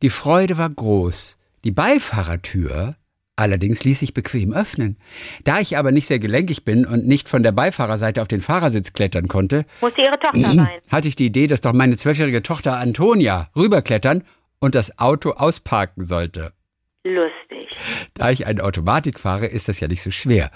[0.01, 1.37] Die Freude war groß.
[1.65, 2.95] Die Beifahrertür
[3.35, 4.95] allerdings ließ sich bequem öffnen.
[5.43, 8.93] Da ich aber nicht sehr gelenkig bin und nicht von der Beifahrerseite auf den Fahrersitz
[8.93, 10.69] klettern konnte, musste ihre Tochter sein.
[10.89, 14.23] hatte ich die Idee, dass doch meine zwölfjährige Tochter Antonia rüberklettern
[14.65, 16.51] und das Auto ausparken sollte.
[17.03, 17.69] Lustig.
[18.15, 20.49] Da ich eine Automatik fahre, ist das ja nicht so schwer.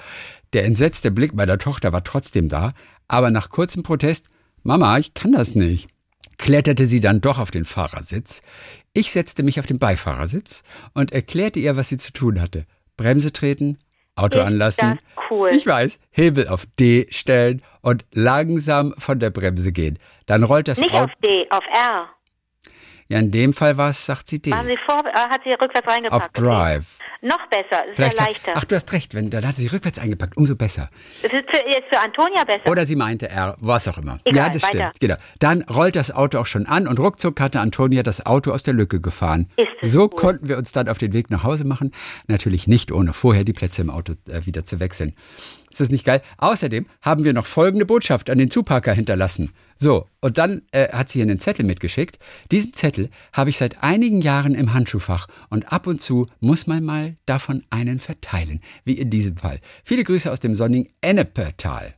[0.54, 2.74] Der entsetzte Blick meiner Tochter war trotzdem da,
[3.08, 4.26] aber nach kurzem Protest,
[4.64, 5.90] Mama, ich kann das nicht,
[6.40, 8.42] kletterte sie dann doch auf den Fahrersitz.
[8.94, 10.64] Ich setzte mich auf den Beifahrersitz
[10.96, 12.66] und erklärte ihr, was sie zu tun hatte.
[12.98, 13.78] Bremse treten,
[14.16, 14.98] Auto anlassen.
[15.30, 15.52] Cool.
[15.54, 20.00] Ich weiß, Hebel auf D stellen und langsam von der Bremse gehen.
[20.26, 21.06] Dann rollt das Nicht Auto.
[21.06, 22.10] auf D, auf R.
[23.12, 24.54] Ja, in dem Fall war es, sagt sie D.
[24.54, 26.14] Haben sie vor, äh, hat sie rückwärts reingepackt.
[26.14, 26.86] Auf Drive.
[27.00, 27.10] Okay.
[27.22, 28.52] Noch besser, Vielleicht ja leichter.
[28.52, 30.90] Hat, ach, du hast recht, wenn, dann hat sie rückwärts eingepackt, umso besser.
[31.24, 32.70] Das ist für, jetzt für Antonia besser.
[32.70, 34.20] Oder sie meinte R, was auch immer.
[34.26, 34.78] Egal, ja, das weiter.
[34.78, 35.00] stimmt.
[35.00, 35.16] Genau.
[35.40, 38.76] Dann rollt das Auto auch schon an und ruckzuck hatte Antonia das Auto aus der
[38.76, 39.50] Lücke gefahren.
[39.58, 40.10] Ist so cool.
[40.10, 41.92] konnten wir uns dann auf den Weg nach Hause machen.
[42.28, 45.16] Natürlich nicht, ohne vorher die Plätze im Auto äh, wieder zu wechseln.
[45.70, 46.22] Ist das nicht geil?
[46.38, 49.52] Außerdem haben wir noch folgende Botschaft an den Zupacker hinterlassen.
[49.76, 52.20] So, und dann äh, hat sie hier einen Zettel mitgeschickt.
[52.52, 56.84] Diesen Zettel habe ich seit einigen Jahren im Handschuhfach und ab und zu muss man
[56.84, 59.60] mal davon einen verteilen, wie in diesem Fall.
[59.84, 61.96] Viele Grüße aus dem sonnigen Ennepetal.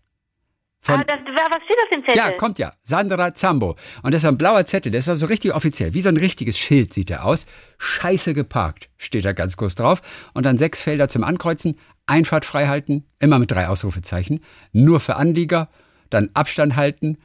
[0.84, 2.18] Von, ah, das, was steht auf dem Zettel?
[2.18, 2.74] Ja, kommt ja.
[2.82, 3.76] Sandra Zambo.
[4.02, 5.94] Und das ist ein blauer Zettel, der ist also richtig offiziell.
[5.94, 7.46] Wie so ein richtiges Schild sieht er aus.
[7.78, 10.02] Scheiße geparkt, steht da ganz groß drauf.
[10.34, 11.78] Und dann sechs Felder zum Ankreuzen.
[12.12, 14.44] Einfahrt frei halten, immer mit drei Ausrufezeichen.
[14.74, 15.70] Nur für Anlieger.
[16.10, 17.18] Dann Abstand halten.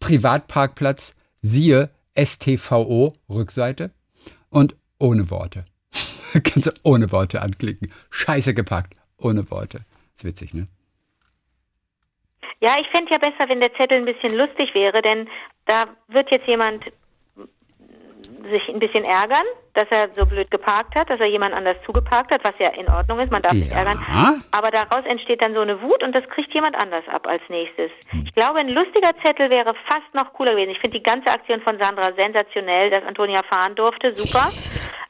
[0.00, 1.16] Privatparkplatz.
[1.40, 3.90] Siehe STVO, Rückseite.
[4.50, 5.64] Und ohne Worte.
[6.44, 7.90] Kannst du ohne Worte anklicken.
[8.10, 8.98] Scheiße geparkt.
[9.16, 9.86] Ohne Worte.
[10.14, 10.68] Ist witzig, ne?
[12.60, 15.26] Ja, ich fände ja besser, wenn der Zettel ein bisschen lustig wäre, denn
[15.64, 16.84] da wird jetzt jemand
[18.52, 19.44] sich ein bisschen ärgern,
[19.74, 22.88] dass er so blöd geparkt hat, dass er jemand anders zugeparkt hat, was ja in
[22.88, 23.98] Ordnung ist, man darf sich ärgern.
[24.50, 27.90] Aber daraus entsteht dann so eine Wut und das kriegt jemand anders ab als nächstes.
[28.10, 28.24] Hm.
[28.26, 30.70] Ich glaube, ein lustiger Zettel wäre fast noch cooler gewesen.
[30.70, 34.50] Ich finde die ganze Aktion von Sandra sensationell, dass Antonia fahren durfte, super.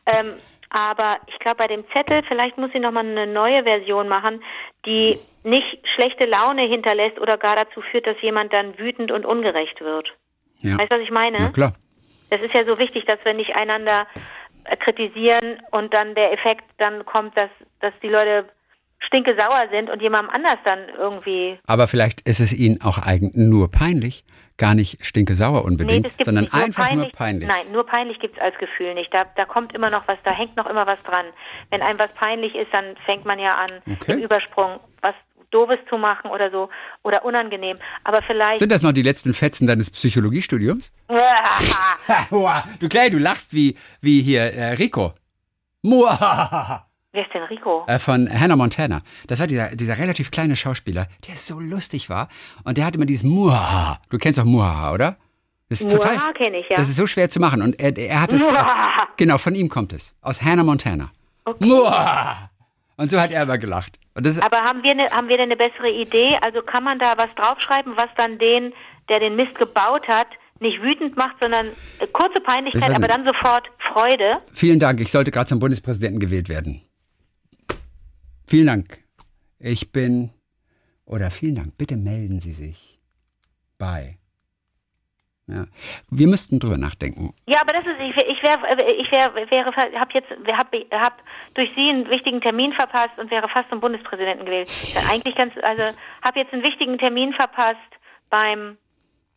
[0.06, 0.34] Ähm,
[0.70, 4.42] aber ich glaube, bei dem Zettel, vielleicht muss sie nochmal eine neue Version machen,
[4.86, 9.80] die nicht schlechte Laune hinterlässt oder gar dazu führt, dass jemand dann wütend und ungerecht
[9.80, 10.08] wird.
[10.58, 10.78] Ja.
[10.78, 11.38] Weißt du, was ich meine?
[11.38, 11.74] Ja, klar.
[12.30, 14.06] Das ist ja so wichtig, dass wir nicht einander
[14.64, 18.46] äh, kritisieren und dann der Effekt dann kommt, dass, dass die Leute
[19.00, 21.58] stinke sauer sind und jemandem anders dann irgendwie.
[21.66, 24.24] Aber vielleicht ist es ihnen auch eigentlich nur peinlich,
[24.56, 27.48] gar nicht stinke sauer unbedingt, nee, sondern nur einfach peinlich, nur peinlich.
[27.48, 29.12] Nein, nur peinlich gibt es als Gefühl nicht.
[29.12, 31.26] Da, da kommt immer noch was, da hängt noch immer was dran.
[31.70, 34.12] Wenn einem was peinlich ist, dann fängt man ja an, okay.
[34.12, 34.80] im Übersprung
[35.50, 36.68] Doofes zu machen oder so
[37.02, 37.76] oder unangenehm.
[38.04, 38.58] Aber vielleicht.
[38.58, 40.92] Sind das noch die letzten Fetzen deines Psychologiestudiums?
[42.80, 45.12] du Clay, du lachst wie, wie hier äh, Rico.
[47.14, 47.84] Wer ist denn Rico?
[47.86, 49.02] Äh, von Hannah Montana.
[49.28, 52.28] Das war dieser, dieser relativ kleine Schauspieler, der so lustig war.
[52.64, 54.00] Und der hat immer dieses Muaha.
[54.08, 55.16] Du kennst doch Muaha, oder?
[55.68, 56.18] Das ist total.
[56.34, 56.76] kenne ich, ja.
[56.76, 57.62] Das ist so schwer zu machen.
[57.62, 58.42] Und er, er hat es.
[59.16, 60.16] Genau, von ihm kommt es.
[60.22, 61.12] Aus Hannah Montana.
[61.44, 61.64] Okay.
[61.64, 62.50] Muaha.
[62.96, 63.98] Und so hat er aber gelacht.
[64.14, 66.38] Aber haben wir, ne, haben wir denn eine bessere Idee?
[66.42, 68.72] Also kann man da was draufschreiben, was dann den,
[69.08, 70.28] der den Mist gebaut hat,
[70.60, 71.66] nicht wütend macht, sondern
[71.98, 74.38] äh, kurze Ich Peinlichkeit, aber dann sofort Freude?
[74.52, 75.00] vielen Dank.
[75.00, 76.82] Ich sollte gerade zum Bundespräsidenten gewählt werden.
[78.46, 78.98] Vielen Dank.
[79.58, 80.30] Ich bin.
[81.06, 81.76] Oder vielen Dank.
[81.76, 83.00] Bitte melden Sie sich
[83.78, 84.16] bei.
[85.46, 85.64] Ja.
[86.10, 87.34] Wir müssten drüber nachdenken.
[87.46, 91.22] Ja, aber das ist, ich, wär- ich wäre, ich wär, wäre, habe jetzt, hab, hab
[91.54, 94.70] durch Sie einen wichtigen Termin verpasst und wäre fast zum Bundespräsidenten gewählt.
[95.10, 95.82] Eigentlich ganz, also
[96.24, 97.76] habe jetzt einen wichtigen Termin verpasst
[98.30, 98.78] beim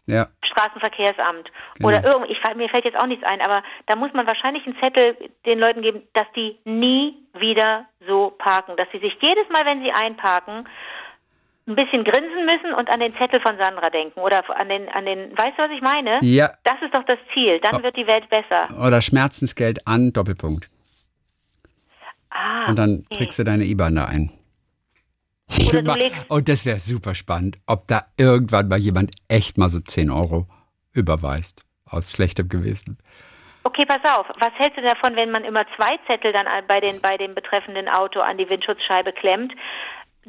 [0.05, 0.27] Ja.
[0.45, 1.51] Straßenverkehrsamt.
[1.75, 1.89] Genau.
[1.89, 4.77] Oder irgend, ich, mir fällt jetzt auch nichts ein, aber da muss man wahrscheinlich einen
[4.79, 8.77] Zettel den Leuten geben, dass die nie wieder so parken.
[8.77, 10.67] Dass sie sich jedes Mal, wenn sie einparken,
[11.67, 14.19] ein bisschen grinsen müssen und an den Zettel von Sandra denken.
[14.21, 16.19] Oder an den, an den, weißt du, was ich meine?
[16.21, 16.51] Ja.
[16.63, 17.59] Das ist doch das Ziel.
[17.59, 18.67] Dann wird die Welt besser.
[18.85, 20.69] Oder Schmerzensgeld an, Doppelpunkt.
[22.29, 23.17] Ah, Und dann okay.
[23.17, 24.31] kriegst du deine IBAN da ein.
[25.69, 29.69] Oder du legst, Und das wäre super spannend, ob da irgendwann mal jemand echt mal
[29.69, 30.47] so 10 Euro
[30.93, 31.65] überweist.
[31.89, 32.97] Aus schlechtem Gewissen.
[33.63, 34.27] okay, pass auf.
[34.39, 37.87] Was hältst du davon, wenn man immer zwei Zettel dann bei, den, bei dem betreffenden
[37.87, 39.53] Auto an die Windschutzscheibe klemmt?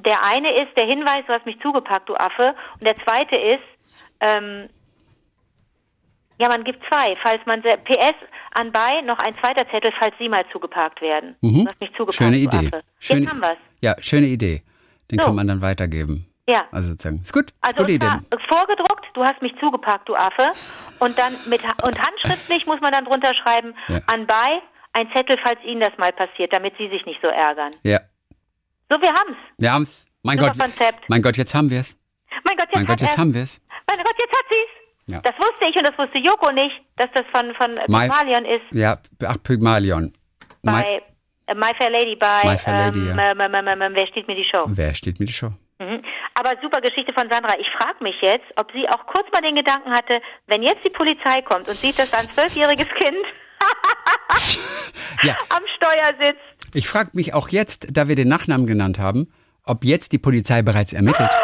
[0.06, 2.54] Der eine ist der Hinweis, du hast mich zugepackt, du Affe.
[2.78, 3.64] Und der zweite ist,
[4.20, 4.68] ähm,
[6.38, 7.16] ja, man gibt zwei.
[7.22, 8.14] Falls man, PS
[8.52, 11.36] anbei noch ein zweiter Zettel, falls Sie mal zugeparkt werden.
[11.42, 12.56] Du hast mich zugepackt, Schöne du Idee.
[12.68, 12.82] Affe.
[13.00, 13.58] Schöne, Jetzt haben wir's.
[13.80, 14.62] Ja, schöne Idee.
[15.10, 15.26] Den So.
[15.26, 16.26] kann man dann weitergeben.
[16.48, 16.62] Ja.
[16.70, 17.20] Also sozusagen.
[17.20, 17.50] Ist gut.
[17.60, 18.06] Also gute Idee.
[18.48, 20.46] vorgedruckt, du hast mich zugepackt, du Affe.
[21.00, 24.00] Und dann mit und handschriftlich muss man dann drunter schreiben, Ja.
[24.06, 27.70] anbei ein Zettel, falls Ihnen das mal passiert, damit Sie sich nicht so ärgern.
[27.82, 27.98] Ja.
[28.90, 29.36] So, wir haben's.
[29.58, 30.06] Wir haben's.
[30.22, 30.60] Mein Super Gott.
[30.60, 31.08] Konzept.
[31.08, 31.96] Mein Gott, jetzt haben wir es.
[32.44, 33.60] Mein Gott, jetzt Mein Gott, jetzt haben wir es.
[33.86, 35.14] Mein Gott, jetzt hat sie's.
[35.14, 35.20] Ja.
[35.22, 38.62] Das wusste ich und das wusste Joko nicht, dass das von von My- Pygmalion ist
[38.72, 40.12] Ja, ach, Pygmalion.
[40.62, 41.00] Bei
[41.46, 43.30] äh, My Fair Lady bei My Fair Lady, ähm, ja.
[43.32, 44.64] ähm, ähm, ähm, Wer steht mir die Show?
[44.66, 45.50] Wer steht mir die Show?
[45.78, 46.02] Mhm.
[46.34, 47.54] Aber super Geschichte von Sandra.
[47.58, 50.90] Ich frage mich jetzt, ob sie auch kurz mal den Gedanken hatte, wenn jetzt die
[50.90, 53.24] Polizei kommt und sieht, dass da ein zwölfjähriges Kind
[55.22, 55.36] Ja.
[55.48, 56.74] am Steuer sitzt.
[56.74, 59.32] Ich frage mich auch jetzt, da wir den Nachnamen genannt haben,
[59.64, 61.30] ob jetzt die Polizei bereits ermittelt.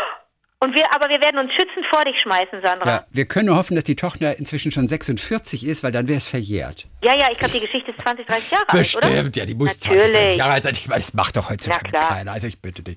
[0.61, 2.89] Und wir, aber wir werden uns schützend vor dich schmeißen, Sandra.
[2.89, 6.17] Ja, wir können nur hoffen, dass die Tochter inzwischen schon 46 ist, weil dann wäre
[6.17, 6.87] es verjährt.
[7.03, 9.09] Ja, ja, ich glaube, die Geschichte ist 20, 30 Jahre alt, oder?
[9.09, 10.05] Bestimmt, ja, die muss Natürlich.
[10.05, 10.73] 20, 30 Jahre alt sein.
[10.75, 12.33] Ich meine, das macht doch heutzutage keiner.
[12.33, 12.97] Also ich bitte dich.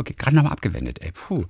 [0.00, 1.12] Okay, gerade nochmal abgewendet, ey.
[1.12, 1.44] Puh.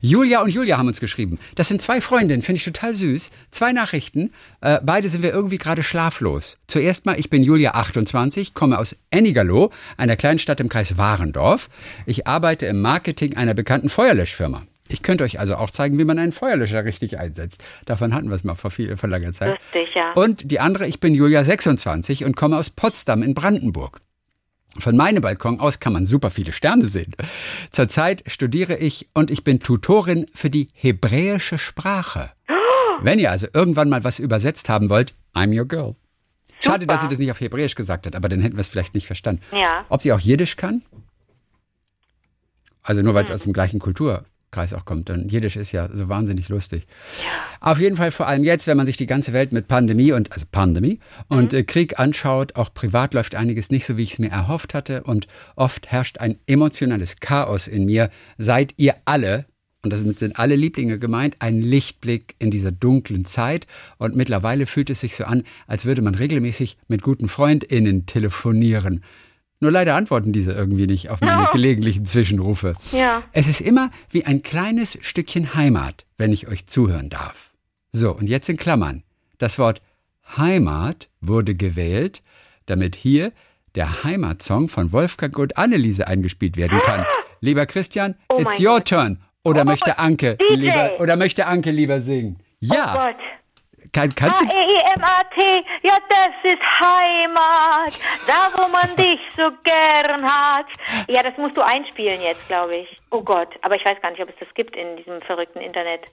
[0.00, 1.38] Julia und Julia haben uns geschrieben.
[1.54, 3.30] Das sind zwei Freundinnen, finde ich total süß.
[3.52, 4.32] Zwei Nachrichten.
[4.60, 6.58] Äh, beide sind wir irgendwie gerade schlaflos.
[6.66, 11.68] Zuerst mal, ich bin Julia 28, komme aus Ennigerloh, einer kleinen Stadt im Kreis Warendorf.
[12.06, 14.64] Ich arbeite im Marketing einer bekannten Feuerlöschfirma.
[14.88, 17.62] Ich könnte euch also auch zeigen, wie man einen Feuerlöscher richtig einsetzt.
[17.84, 19.60] Davon hatten wir es mal vor, viel, vor langer Zeit.
[19.60, 20.12] Lustig, ja.
[20.14, 24.00] Und die andere, ich bin Julia 26 und komme aus Potsdam in Brandenburg.
[24.80, 27.14] Von meinem Balkon aus kann man super viele Sterne sehen.
[27.70, 32.30] Zurzeit studiere ich und ich bin Tutorin für die hebräische Sprache.
[33.02, 35.94] Wenn ihr also irgendwann mal was übersetzt haben wollt, I'm your girl.
[36.60, 36.94] Schade, Super.
[36.94, 39.06] dass sie das nicht auf Hebräisch gesagt hat, aber dann hätten wir es vielleicht nicht
[39.06, 39.42] verstanden.
[39.52, 39.84] Ja.
[39.90, 40.82] Ob sie auch Jiddisch kann?
[42.82, 43.30] Also nur weil Hm.
[43.30, 43.78] es aus dem gleichen
[44.50, 45.08] Kulturkreis auch kommt.
[45.08, 46.86] Denn Jiddisch ist ja so wahnsinnig lustig.
[47.60, 50.32] Auf jeden Fall vor allem jetzt, wenn man sich die ganze Welt mit Pandemie und
[50.32, 51.58] also Pandemie und Mhm.
[51.58, 55.02] äh, Krieg anschaut, auch privat läuft einiges nicht so, wie ich es mir erhofft hatte
[55.04, 58.10] und oft herrscht ein emotionales Chaos in mir.
[58.38, 59.46] Seid ihr alle
[59.82, 63.66] und damit sind alle Lieblinge gemeint, ein Lichtblick in dieser dunklen Zeit.
[63.98, 69.04] Und mittlerweile fühlt es sich so an, als würde man regelmäßig mit guten FreundInnen telefonieren.
[69.60, 72.74] Nur leider antworten diese irgendwie nicht auf meine gelegentlichen Zwischenrufe.
[72.92, 73.22] Ja.
[73.32, 77.50] Es ist immer wie ein kleines Stückchen Heimat, wenn ich euch zuhören darf.
[77.92, 79.02] So, und jetzt in Klammern.
[79.38, 79.80] Das Wort
[80.36, 82.22] Heimat wurde gewählt,
[82.66, 83.32] damit hier
[83.74, 87.04] der Heimatsong von Wolfgang und Anneliese eingespielt werden kann.
[87.40, 88.88] Lieber Christian, Oh it's your Gott.
[88.88, 89.18] turn.
[89.44, 90.54] Oder Oh, möchte Anke DJ.
[90.54, 92.38] lieber oder möchte Anke lieber singen?
[92.58, 93.16] Ja, Oh Gott.
[93.96, 95.40] Kann, kannst du H-E-I-M-A-T,
[95.82, 100.66] ja, das ist Heimat, da wo man dich so gern hat.
[101.08, 102.88] Ja, das musst du einspielen jetzt, glaube ich.
[103.10, 106.04] Oh Gott, aber ich weiß gar nicht, ob es das gibt in diesem verrückten Internet.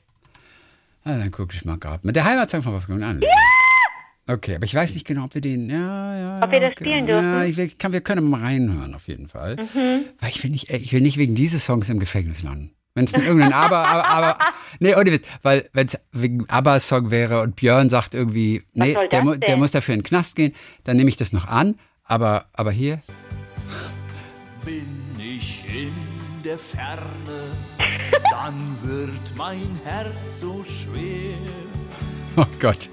[1.04, 2.00] Ah, dann gucke ich mal gerade.
[2.08, 3.32] Mit der Heimatsong von Wolfgang und Anneliese.
[4.26, 5.70] Okay, aber ich weiß nicht genau, ob wir den.
[5.70, 6.42] Ja, ja.
[6.42, 6.86] Ob wir das okay.
[6.86, 7.30] spielen dürfen?
[7.30, 7.38] Mhm.
[7.40, 9.58] Ja, ich will, kann, wir können mal reinhören, auf jeden Fall.
[9.58, 12.74] Weil ich will, nicht, ich will nicht wegen dieses Songs im Gefängnis landen.
[12.96, 14.38] Wenn es irgendein Aber, aber, aber.
[14.80, 15.26] Nee, ohne Witz.
[15.42, 19.72] Weil, wenn es wegen Aber-Song wäre und Björn sagt irgendwie, nee, der, mu- der muss
[19.72, 20.54] dafür in den Knast gehen,
[20.84, 21.80] dann nehme ich das noch an.
[22.04, 23.02] Aber, aber hier.
[24.64, 24.86] Bin
[25.18, 25.92] ich in
[26.44, 27.02] der Ferne,
[28.32, 31.36] dann wird mein Herz so schwer.
[32.38, 32.90] Oh Gott.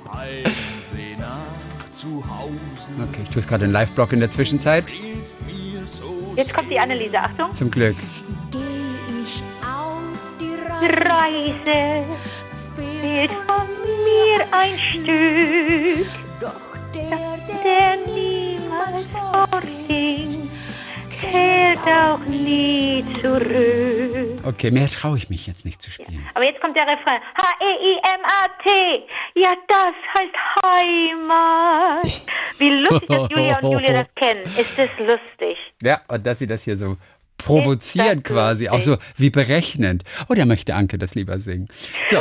[2.02, 2.54] Hause
[3.02, 4.84] Okay, ich tue es gerade in Live-Blog in der Zwischenzeit.
[6.36, 7.54] Jetzt kommt die Anneliese, Achtung.
[7.54, 7.96] Zum Glück.
[10.83, 12.05] Reise,
[12.77, 13.66] fehlt von
[14.05, 16.07] mir ein Stück,
[16.40, 20.51] doch der, der niemals fortging,
[21.11, 24.40] kehrt auch nie zurück.
[24.45, 26.27] Okay, mehr traue ich mich jetzt nicht zu spielen.
[26.35, 27.21] Aber jetzt kommt der Refrain.
[27.37, 29.07] H-E-I-M-A-T.
[29.35, 32.07] Ja, das heißt Heimat.
[32.59, 34.43] Wie lustig, dass Julia und Julia das kennen.
[34.43, 35.59] Ist das lustig?
[35.83, 36.97] Ja, und dass sie das hier so
[37.44, 40.05] provozieren quasi, auch so wie berechnend.
[40.29, 41.68] Oh, da möchte Anke das lieber singen.
[42.09, 42.18] So,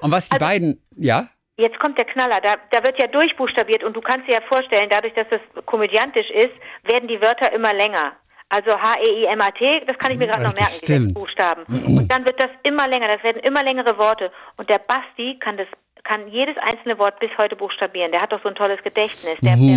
[0.00, 1.28] und was die Also beiden, ja?
[1.56, 2.38] Jetzt kommt der Knaller.
[2.40, 6.30] Da, da wird ja durchbuchstabiert und du kannst dir ja vorstellen, dadurch, dass das komödiantisch
[6.30, 6.54] ist,
[6.84, 8.12] werden die Wörter immer länger.
[8.50, 11.14] Also H-E-I-M-A-T, das kann ich mir gerade noch merken, die sechs stimmt.
[11.14, 11.64] Buchstaben.
[11.64, 14.30] Und dann wird das immer länger, das werden immer längere Worte.
[14.56, 15.66] Und der Basti kann das
[16.08, 18.12] kann jedes einzelne Wort bis heute buchstabieren.
[18.12, 19.36] Der hat doch so ein tolles Gedächtnis.
[19.42, 19.76] Der, der,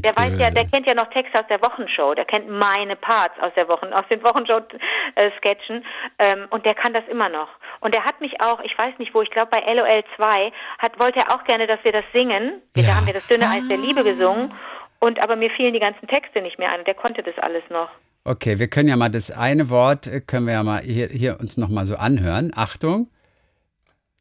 [0.00, 0.54] der weiß ja, okay.
[0.54, 2.14] der kennt ja noch Texte aus der Wochenshow.
[2.14, 5.84] Der kennt meine Parts aus der Wochen, aus den Wochenshow-Sketchen.
[6.20, 7.48] Ähm, und der kann das immer noch.
[7.80, 11.00] Und der hat mich auch, ich weiß nicht wo, ich glaube bei LOL 2, hat,
[11.00, 12.62] wollte er auch gerne, dass wir das singen.
[12.76, 12.84] Ja.
[12.84, 14.54] Da haben wir das dünne Eis der Liebe gesungen.
[15.00, 16.84] Und aber mir fielen die ganzen Texte nicht mehr ein.
[16.84, 17.88] Der konnte das alles noch.
[18.24, 21.40] Okay, wir können ja mal das eine Wort, äh, können wir ja mal hier, hier
[21.40, 22.52] uns nochmal so anhören.
[22.54, 23.08] Achtung.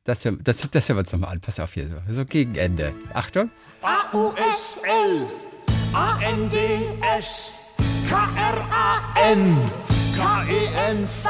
[0.04, 1.42] Das, das, das hören wir uns nochmal an.
[1.42, 1.94] Pass auf hier so.
[2.10, 2.94] So gegen Ende.
[3.14, 3.52] Achtung.
[3.84, 5.28] A-U-S-L,
[5.94, 7.54] A-N-D-S,
[8.10, 9.72] K-R-A-N,
[10.18, 11.30] K-E-N-V,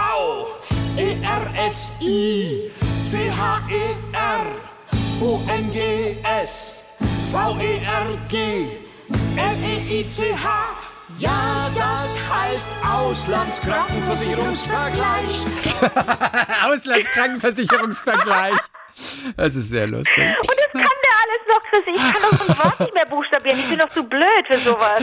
[0.97, 2.71] E-R-S-I,
[3.10, 4.45] C-H-E-R,
[5.21, 6.86] O-N-G-S,
[7.31, 8.67] V-E-R-G,
[9.36, 10.81] L-E-I-C-H.
[11.21, 15.45] Ja, das heißt Auslandskrankenversicherungsvergleich.
[16.65, 18.55] Auslandskrankenversicherungsvergleich.
[19.38, 20.17] Das ist sehr lustig.
[20.17, 21.85] Und das kann der alles noch, Chris.
[21.87, 23.59] Ich kann doch so ein Wort nicht mehr buchstabieren.
[23.59, 25.01] Ich bin doch zu blöd für sowas.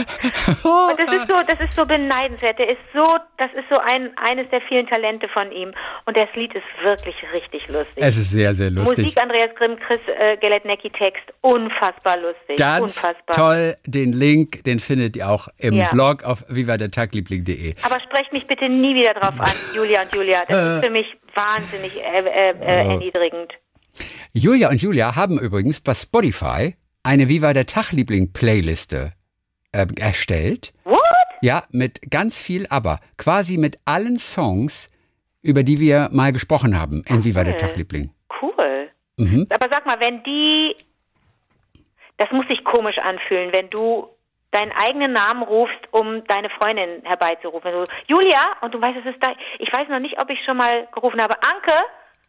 [0.64, 2.58] Und das ist so, das ist so beneidenswert.
[2.58, 3.04] Der ist so,
[3.36, 5.72] das ist so ein, eines der vielen Talente von ihm.
[6.06, 8.02] Und das Lied ist wirklich richtig lustig.
[8.02, 9.04] Es ist sehr, sehr lustig.
[9.04, 11.22] Musik Andreas Grimm, Chris äh, Geletnecki Text.
[11.42, 12.56] Unfassbar lustig.
[12.56, 13.36] Ganz Unfassbar.
[13.36, 13.74] toll.
[13.86, 15.90] Den Link, den findet ihr auch im Ja.
[15.90, 17.74] Blog auf vivadertagliebling.de.
[17.82, 20.42] Aber sprecht mich bitte nie wieder drauf an, Julia und Julia.
[20.48, 22.54] Das ist für mich wahnsinnig äh, äh, äh,
[22.88, 22.90] Oh.
[22.92, 23.52] erniedrigend.
[24.32, 29.12] Julia und Julia haben übrigens bei Spotify eine Viva der Tag-Liebling-Playliste
[29.72, 30.72] äh, erstellt.
[30.84, 31.00] What?
[31.40, 33.00] Ja, mit ganz viel aber.
[33.16, 34.88] Quasi mit allen Songs,
[35.42, 37.60] über die wir mal gesprochen haben in Viva der Cool.
[37.60, 38.10] Tag-Liebling.
[38.42, 38.90] Cool.
[39.16, 39.46] Mhm.
[39.50, 40.76] Aber sag mal, wenn die,
[42.16, 44.08] das muss sich komisch anfühlen, wenn du
[44.50, 47.70] deinen eigenen Namen rufst, um deine Freundin herbeizurufen.
[47.70, 50.56] Also, Julia, und du weißt, es ist da, ich weiß noch nicht, ob ich schon
[50.56, 51.34] mal gerufen habe.
[51.42, 51.74] Anke,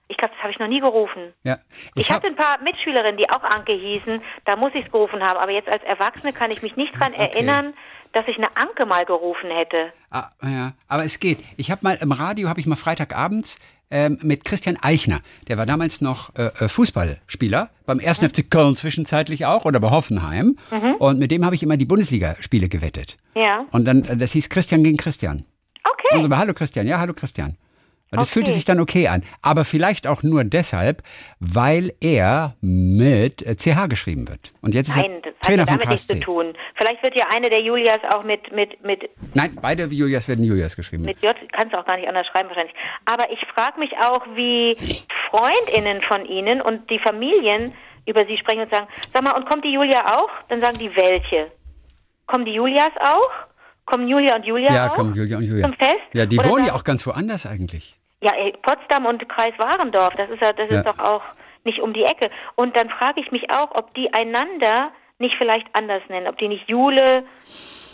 [0.10, 1.34] ich glaube, das habe ich noch nie gerufen.
[1.46, 1.58] Ja,
[1.96, 4.92] Ich, ich hab, hatte ein paar Mitschülerinnen, die auch Anke hießen, da muss ich es
[4.92, 5.38] gerufen haben.
[5.40, 7.30] Aber jetzt als Erwachsene kann ich mich nicht dran Okay.
[7.32, 7.74] erinnern,
[8.12, 9.94] dass ich eine Anke mal gerufen hätte.
[10.10, 11.38] ah, ja, aber es geht.
[11.58, 13.60] Ich habe mal im Radio, habe ich mal Freitagabends
[13.92, 18.22] ähm, mit Christian Eichner, der war damals noch äh, äh, Fußballspieler beim 1.
[18.22, 18.30] Mhm.
[18.30, 20.58] FC Köln zwischenzeitlich auch oder bei Hoffenheim.
[21.00, 23.18] Und mit dem habe ich immer die Bundesligaspiele gewettet.
[23.36, 23.66] Ja.
[23.72, 25.46] Und dann, äh, das hieß Christian gegen Christian.
[25.84, 26.18] Okay.
[26.18, 27.58] Und so, hallo Christian, ja, hallo Christian.
[28.12, 28.34] Und das Okay.
[28.40, 29.24] fühlte sich dann okay an.
[29.42, 31.04] Aber vielleicht auch nur deshalb,
[31.40, 34.52] weil er mit CH geschrieben wird.
[34.62, 36.54] Und jetzt ist Nein, er das hat Trainer ja von damit nichts zu tun.
[36.76, 40.76] Vielleicht wird ja eine der Julias auch mit, mit, mit Nein, beide Julias werden Julias
[40.76, 41.04] geschrieben.
[41.04, 42.76] Mit J kannst du auch gar nicht anders schreiben wahrscheinlich.
[43.06, 44.76] Aber ich frage mich auch, wie
[45.30, 47.74] Freundinnen von Ihnen und die Familien
[48.08, 50.30] über Sie sprechen und sagen, sag mal, und kommt die Julia auch?
[50.48, 51.52] Dann sagen die, welche?
[52.26, 53.30] Kommen die Julias auch?
[53.86, 54.96] Kommen Julia und Julia ja, auch?
[54.96, 55.66] komm, Julia und Julia.
[55.66, 55.96] Zum Fest?
[56.14, 57.99] Ja, die Oder wohnen ja auch ganz woanders eigentlich.
[58.22, 60.80] Ja, Potsdam und Kreis Warendorf, das ist ja, das Ja.
[60.80, 61.22] ist doch auch
[61.64, 62.30] nicht um die Ecke.
[62.56, 66.48] Und dann frage ich mich auch, ob die einander nicht vielleicht anders nennen, ob die
[66.48, 67.24] nicht Jule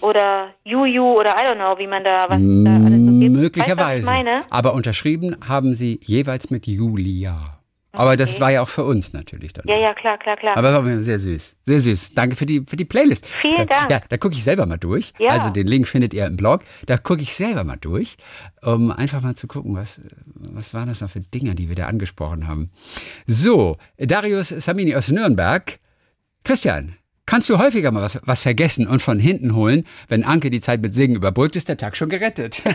[0.02, 3.32] oder Juju oder I don't know, wie man da was da alles so gibt.
[3.36, 3.78] Möglicherweise.
[3.80, 4.42] Weißt du, was ich meine?
[4.50, 7.60] Aber unterschrieben haben sie jeweils mit Julia.
[7.96, 9.66] Aber das war ja auch für uns natürlich dann.
[9.68, 10.58] Ja, ja, klar, klar, klar.
[10.58, 11.56] Aber war sehr süß.
[11.64, 12.14] Sehr süß.
[12.14, 13.26] Danke für die, für die Playlist.
[13.26, 13.92] Vielen da, Dank.
[13.92, 15.14] Ja, da gucke ich selber mal durch.
[15.20, 15.30] Ja.
[15.30, 16.64] Also den Link findet ihr im Blog.
[16.86, 18.18] Da gucke ich selber mal durch,
[18.62, 21.88] um einfach mal zu gucken, was, was waren das noch für Dinge, die wir da
[21.88, 22.72] angesprochen haben.
[23.28, 25.80] So, Darius Samini aus Nürnberg.
[26.44, 26.96] Christian,
[27.26, 29.86] kannst du häufiger mal was, was vergessen und von hinten holen?
[30.08, 32.62] Wenn Anke die Zeit mit Singen überbrückt, ist der Tag schon gerettet.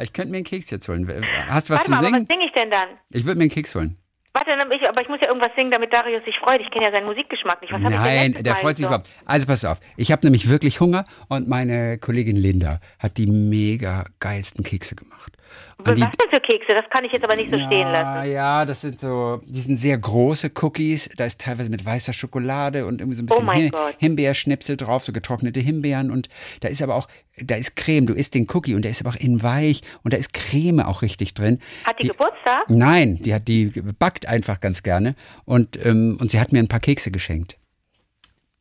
[0.00, 1.06] ich könnte mir einen Keks jetzt holen.
[1.48, 2.22] Hast du was Warte zum mal, aber Singen?
[2.22, 2.88] was singe ich denn dann?
[3.10, 3.96] Ich würde mir einen Keks holen.
[4.36, 6.60] Warte, ich, aber ich muss ja irgendwas singen, damit Darius sich freut.
[6.60, 7.72] Ich kenne ja seinen Musikgeschmack nicht.
[7.72, 8.88] Was hab ich denn Nein, der freut sich so?
[8.88, 9.08] überhaupt.
[9.24, 14.06] Also pass auf, ich habe nämlich wirklich Hunger und meine Kollegin Linda hat die mega
[14.18, 15.32] geilsten Kekse gemacht.
[15.80, 16.72] Die, Was denn für Kekse?
[16.72, 18.30] Das kann ich jetzt aber nicht so stehen ja, lassen.
[18.30, 21.10] ja, das sind so, die sind sehr große Cookies.
[21.16, 23.96] Da ist teilweise mit weißer Schokolade und irgendwie so ein bisschen Oh Him Gott.
[23.98, 26.10] Himbeerschnipsel drauf, so getrocknete Himbeeren.
[26.10, 26.28] Und
[26.60, 28.06] da ist aber auch, da ist Creme.
[28.06, 30.80] Du isst den Cookie und der ist aber auch innen weich und da ist Creme
[30.80, 31.60] auch richtig drin.
[31.84, 32.68] Hat die, Geburtstag?
[32.68, 33.66] Nein, die hat die
[33.98, 37.58] backt einfach ganz gerne und ähm, und sie hat mir ein paar Kekse geschenkt.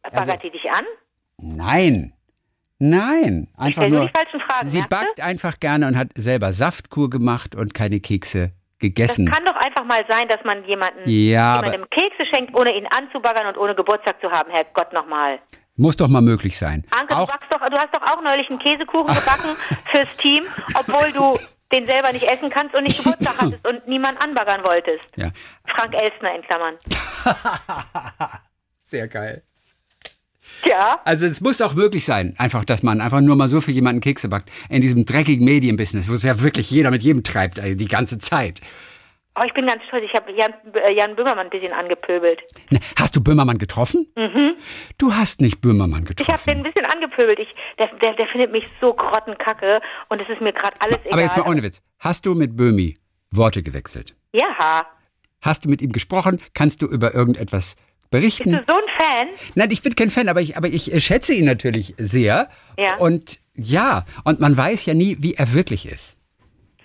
[0.01, 0.85] Also Baggert die dich an?
[1.37, 2.13] Nein,
[2.89, 5.05] nein, einfach nur die falschen Fragen, sie merkst du?
[5.05, 9.25] backt einfach gerne und hat selber Saftkur gemacht und keine Kekse gegessen.
[9.27, 12.86] Das kann doch einfach mal sein, dass man jemanden, Ja, jemandem Kekse schenkt, ohne ihn
[12.88, 14.51] anzubaggern und ohne Geburtstag zu haben.
[14.51, 15.39] Herrgott nochmal.
[15.75, 16.86] Muss doch mal möglich sein.
[16.91, 19.55] Anke, auch du, doch, du hast doch auch neulich einen Käsekuchen gebacken
[19.91, 20.43] fürs Team,
[20.75, 21.39] obwohl du
[21.71, 25.01] den selber nicht essen kannst und nicht Geburtstag hattest und niemand anbaggern wolltest.
[25.15, 25.31] ja,
[25.65, 26.75] Frank Elstner in Klammern.
[28.84, 29.41] sehr geil.
[30.70, 33.72] Ja, Also es muss auch möglich sein, einfach, dass man einfach nur mal so für
[33.72, 34.49] jemanden Kekse backt.
[34.70, 38.18] In diesem dreckigen Medienbusiness, wo es ja wirklich jeder mit jedem treibt, äh, die ganze
[38.20, 38.61] Zeit.
[39.36, 40.03] oh, ich bin ganz stolz.
[40.05, 42.39] Ich habe Jan, äh, Jan Böhmermann ein bisschen angepöbelt.
[42.72, 44.07] Ne, Hast du Böhmermann getroffen?
[44.16, 44.53] Mhm.
[44.97, 46.49] Du hast nicht Böhmermann Ich habe getroffen.
[46.49, 47.39] den ein bisschen angepöbelt.
[47.39, 51.14] Ich, der, der, der findet mich so grottenkacke und es ist mir gerade alles egal.
[51.14, 51.82] Aber jetzt mal ohne Witz.
[51.99, 52.95] Hast du mit Böhmi
[53.32, 54.16] Worte gewechselt?
[54.34, 54.86] Ja.
[55.41, 56.38] Hast du mit ihm gesprochen?
[56.53, 57.76] Kannst du über irgendetwas
[58.14, 58.51] berichten?
[58.51, 59.28] Bist du so ein Fan?
[59.55, 62.47] Nein, ich bin kein Fan, aber ich, aber ich äh, schätze ihn natürlich sehr.
[62.78, 62.95] Ja.
[62.97, 66.20] Und ja, und man weiß ja nie, wie er wirklich ist.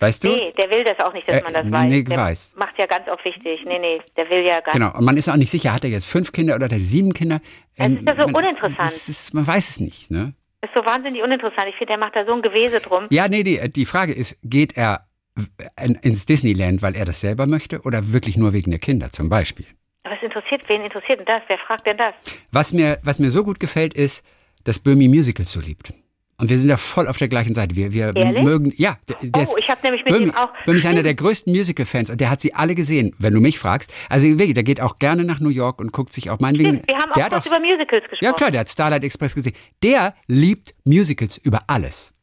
[0.00, 0.28] Weißt du?
[0.28, 1.90] Nee, der will das auch nicht, dass Äh, man das nee, weiß.
[1.90, 2.54] nee, der weiß.
[2.56, 3.60] macht ja ganz oft wichtig.
[3.66, 5.90] Nee, nee, der will ja gar Genau, und man ist auch nicht sicher, hat er
[5.90, 7.40] jetzt fünf Kinder oder hat er sieben Kinder?
[7.76, 8.90] Das ist ja so man, uninteressant.
[8.92, 10.34] es Ist, man weiß es nicht, ne?
[10.60, 11.66] Das ist so wahnsinnig uninteressant.
[11.68, 13.06] Ich finde, der macht da so ein Gewese drum.
[13.10, 15.06] Ja, nee, die, die Frage ist, geht er
[15.84, 19.28] in- ins Disneyland, weil er das selber möchte oder wirklich nur wegen der Kinder zum
[19.28, 19.66] Beispiel?
[20.16, 21.42] Es interessiert, wen interessiert denn das?
[21.48, 22.14] Wer fragt denn das?
[22.52, 24.24] Was mir, was mir so gut gefällt, ist,
[24.64, 25.92] dass Böhmi Musicals so liebt.
[26.40, 27.74] Und wir sind da voll auf der gleichen Seite.
[27.74, 28.42] Wir, wir Ehrlich?
[28.44, 28.96] mögen, ja.
[29.08, 31.52] Der, der Oh, ich hab nämlich mit Böhmi, ihm auch- Böhmi ist einer der größten
[31.52, 33.92] Musical-Fans und der hat sie alle gesehen, wenn du mich fragst.
[34.08, 36.76] Also wirklich, der geht auch gerne nach New York und guckt sich auch meinetwegen.
[36.76, 38.24] Stimmt, wir haben der auch kurz über Musicals gesprochen.
[38.24, 39.54] Ja klar, der hat Starlight Express gesehen.
[39.82, 42.14] Der liebt Musicals über alles.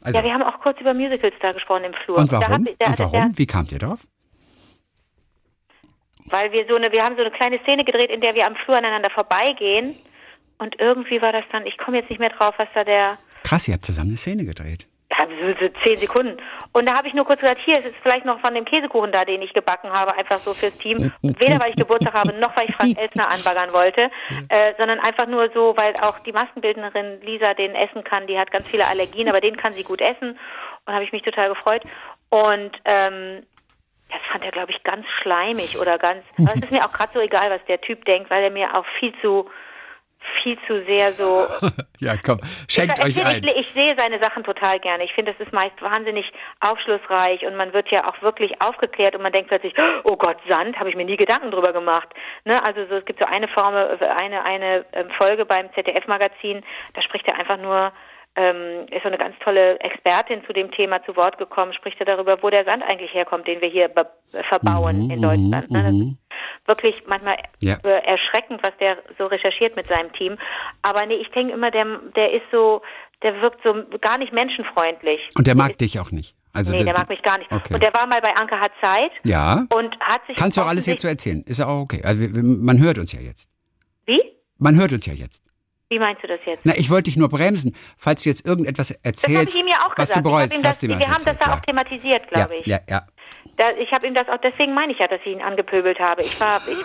[0.00, 2.18] Also, Ja, wir haben auch kurz über Musicals da gesprochen im Flur.
[2.18, 2.52] und Da warum?
[2.54, 3.32] hab ich- da- und warum?
[3.32, 4.00] da- Wie kamt ihr drauf?
[6.32, 8.56] Weil wir so eine, wir haben so eine kleine Szene gedreht, in der wir am
[8.56, 9.96] Flur aneinander vorbeigehen.
[10.58, 13.68] Und irgendwie war das dann, ich komme jetzt nicht mehr drauf, was da der, Krass,
[13.68, 14.86] ihr habt zusammen eine Szene gedreht.
[15.10, 16.36] ja, so, so zehn Sekunden.
[16.72, 19.12] Und da habe ich nur kurz gesagt, hier, es ist vielleicht noch von dem Käsekuchen
[19.12, 21.12] da, den ich gebacken habe, einfach so fürs Team.
[21.20, 24.10] Weder weil ich Geburtstag habe, noch weil ich Frank Elsner anbaggern wollte,
[24.48, 28.26] äh, sondern einfach nur so, weil auch die Maskenbildnerin Lisa den essen kann.
[28.26, 30.38] Die hat ganz viele Allergien, aber den kann sie gut essen.
[30.86, 31.82] Und habe ich mich total gefreut.
[32.30, 33.42] Und ähm,
[34.12, 36.22] das fand er, glaube ich, ganz schleimig oder ganz.
[36.38, 38.74] Aber es ist mir auch gerade so egal, was der Typ denkt, weil er mir
[38.74, 39.50] auch viel zu,
[40.42, 41.46] viel zu sehr so
[42.02, 43.44] Ja, komm, schenkt ich, euch ich, ein.
[43.44, 45.04] Ich, ich sehe seine Sachen total gerne.
[45.04, 46.26] Ich finde, das ist meist wahnsinnig
[46.58, 49.72] aufschlussreich und man wird ja auch wirklich aufgeklärt und man denkt plötzlich,
[50.04, 52.08] oh Gott, Sand, habe ich mir nie Gedanken drüber gemacht.
[52.44, 52.60] Ne?
[52.66, 57.28] Also so, es gibt so eine Form, eine, eine ähm, Folge beim ZDF-Magazin, da spricht
[57.28, 57.92] er einfach nur,
[58.36, 62.06] ähm, ist so eine ganz tolle Expertin zu dem Thema zu Wort gekommen, spricht er
[62.06, 64.08] darüber, wo der Sand eigentlich herkommt, den wir hier be-
[64.48, 65.70] verbauen in Deutschland.
[65.70, 65.82] Ne?
[65.82, 67.76] Das ist wirklich manchmal Ja.
[67.84, 70.36] äh, erschreckend, was der so recherchiert mit seinem Team.
[70.82, 71.84] Aber nee, ich denke immer, der,
[72.16, 72.80] der ist so,
[73.22, 75.20] der wirkt so gar nicht menschenfreundlich.
[75.36, 76.34] Und der mag dich auch nicht.
[76.54, 77.50] Also Nee, der mag mich gar nicht.
[77.50, 77.74] Okay.
[77.74, 79.66] Und der war mal bei Anke hat Zeit ja.
[79.74, 80.36] und hat sich.
[80.36, 81.42] Kannst du auch alles jetzt so erzählen.
[81.46, 82.02] Ist ja auch okay.
[82.04, 83.48] Also man hört uns ja jetzt.
[84.04, 84.20] Wie?
[84.58, 85.42] Man hört uns ja jetzt.
[85.92, 86.64] Wie meinst du das jetzt?
[86.64, 89.76] Na, ich wollte dich nur bremsen, falls du jetzt irgendetwas Das erzählst, ich ihm ja
[89.80, 90.16] auch was gesagt.
[90.16, 90.54] du bereust.
[90.54, 91.60] ich das, hast du wir haben das erzählt, da auch ja.
[91.60, 92.66] thematisiert, ja, glaube ich.
[92.66, 93.02] ja, ja.
[93.58, 96.22] Da, ich habe ihm das auch, deswegen meine ich ja, dass ich ihn angepöbelt habe.
[96.22, 96.78] Ich war, ich,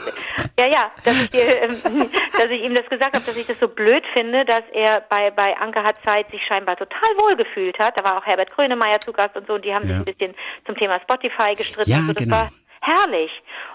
[0.60, 1.78] ja, ja, dass ich, ähm,
[2.38, 5.32] dass ich ihm das gesagt habe, dass ich das so blöd finde, dass er bei,
[5.32, 7.98] bei Anke hat Zeit sich scheinbar total wohl gefühlt hat.
[7.98, 10.00] Da war auch Herbert Grönemeyer zu Gast und so, und die haben sich Ja.
[10.00, 10.36] ein bisschen
[10.66, 11.90] zum Thema Spotify gestritten.
[11.90, 12.14] Ja, und so.
[12.14, 12.36] Das genau.
[12.36, 12.52] war
[12.82, 13.32] herrlich.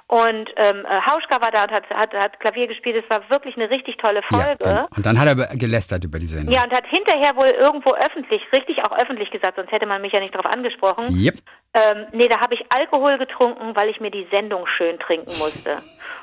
[0.08, 3.02] Und ähm, äh, Hauschka war da und hat, hat, hat Klavier gespielt.
[3.02, 4.56] Es war wirklich eine richtig tolle ja Folge.
[4.62, 4.86] genau.
[4.94, 6.54] Und dann hat er gelästert über die Sendung.
[6.54, 10.12] Ja, und hat hinterher wohl irgendwo öffentlich, richtig auch öffentlich gesagt, sonst hätte man mich
[10.12, 11.16] ja nicht darauf angesprochen.
[11.16, 11.34] Yep.
[11.74, 15.78] Ähm, nee, da habe ich Alkohol getrunken, weil ich mir die Sendung schön trinken musste.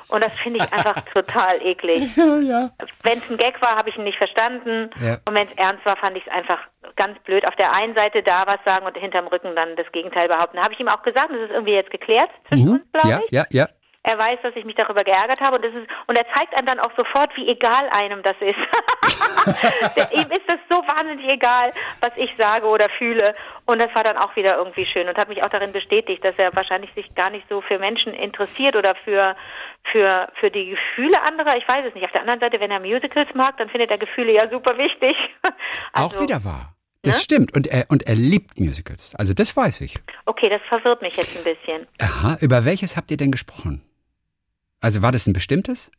[0.08, 2.14] Und das finde ich einfach total eklig.
[2.16, 2.70] Ja, ja.
[3.02, 4.90] Wenn es ein Gag war, habe ich ihn nicht verstanden.
[5.00, 5.18] Ja.
[5.24, 6.58] Und wenn es ernst war, fand ich es einfach
[6.94, 7.46] ganz blöd.
[7.48, 10.60] Auf der einen Seite da was sagen und hinterm Rücken dann das Gegenteil behaupten.
[10.60, 12.72] Habe ich ihm auch gesagt, das ist irgendwie jetzt geklärt zwischen Mhm.
[12.74, 13.30] uns, glaube Ja, ich.
[13.32, 13.68] ja, ja.
[14.02, 16.66] Er weiß, dass ich mich darüber geärgert habe und das ist und er zeigt einem
[16.66, 18.56] dann auch sofort, wie egal einem das ist.
[20.12, 23.34] Ihm ist das so wahnsinnig egal, was ich sage oder fühle
[23.66, 26.34] und das war dann auch wieder irgendwie schön und hat mich auch darin bestätigt, dass
[26.38, 29.36] er wahrscheinlich sich gar nicht so für Menschen interessiert oder für
[29.92, 31.58] für für die Gefühle anderer.
[31.58, 32.04] Ich weiß es nicht.
[32.04, 35.14] Auf der anderen Seite, wenn er Musicals mag, dann findet er Gefühle ja super wichtig.
[35.92, 36.74] auch Also, wieder wahr.
[37.02, 37.22] Das ne?
[37.22, 37.56] stimmt.
[37.56, 39.14] Und er, und er liebt Musicals.
[39.16, 39.94] Also das weiß ich.
[40.26, 41.86] Okay, das verwirrt mich jetzt ein bisschen.
[42.00, 43.82] Aha, über welches habt ihr denn gesprochen?
[44.80, 45.90] Also war das ein bestimmtes?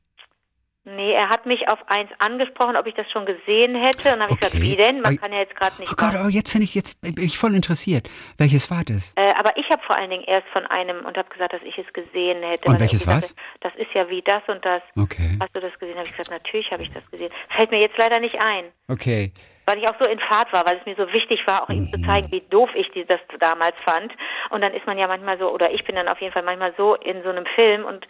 [0.84, 4.00] Nee, er hat mich auf eins angesprochen, ob ich das schon gesehen hätte.
[4.00, 4.64] Und dann habe ich gesagt, Okay.
[4.64, 4.96] wie denn?
[5.02, 7.14] Man Aber- kann ja jetzt gerade nicht Oh Gott, aber jetzt finde ich, jetzt bin
[7.24, 8.10] ich voll interessiert.
[8.40, 9.14] Welches war das?
[9.16, 11.78] Äh, aber ich habe vor allen Dingen erst von einem und habe gesagt, dass ich
[11.78, 12.68] es gesehen hätte.
[12.68, 14.82] Und welches sagte, Das ist ja wie das und das.
[14.98, 15.38] Okay.
[15.40, 15.98] Hast du das gesehen?
[16.00, 17.32] Habe ich gesagt, natürlich habe ich das gesehen.
[17.56, 18.66] Fällt mir jetzt leider nicht ein.
[18.88, 19.32] Okay.
[19.68, 21.84] Weil ich auch so in Fahrt war, weil es mir so wichtig war, auch ihm
[21.84, 21.94] Mhm.
[21.94, 24.12] zu zeigen, wie doof ich das damals fand.
[24.50, 26.74] Und dann ist man ja manchmal so, oder ich bin dann auf jeden Fall manchmal
[26.76, 28.08] so in so einem Film und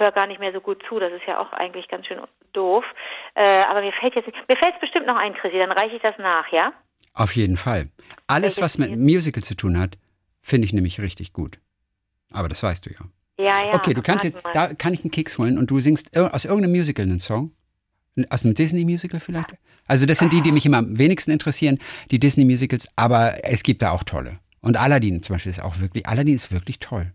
[0.00, 0.98] höre gar nicht mehr so gut zu.
[0.98, 2.18] Das ist ja auch eigentlich ganz schön
[2.52, 2.84] doof.
[3.34, 6.02] Äh, aber mir fällt jetzt, mir fällt es bestimmt noch ein, Chrissy, dann reiche ich
[6.02, 6.72] das nach, ja?
[7.14, 7.88] Auf jeden Fall.
[8.26, 8.96] Alles, was mit?
[8.96, 9.98] Musical zu tun hat,
[10.42, 11.58] finde ich nämlich richtig gut.
[12.32, 13.00] Aber das weißt du ja.
[13.38, 13.74] Ja, ja.
[13.74, 14.52] okay, du kannst jetzt, mal.
[14.52, 17.52] da kann ich einen Keks holen und du singst aus irgendeinem Musical einen Song.
[18.28, 19.54] Aus einem Disney-Musical vielleicht?
[19.86, 21.78] Also das sind die, die mich immer am wenigsten interessieren,
[22.10, 24.38] die Disney-Musicals, aber es gibt da auch tolle.
[24.60, 27.12] Und Aladdin zum Beispiel ist auch wirklich, Aladdin ist wirklich toll.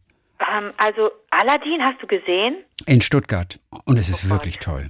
[0.58, 2.64] Ähm, also, Aladdin hast du gesehen?
[2.86, 3.60] In Stuttgart.
[3.86, 4.88] Und es ist wirklich toll.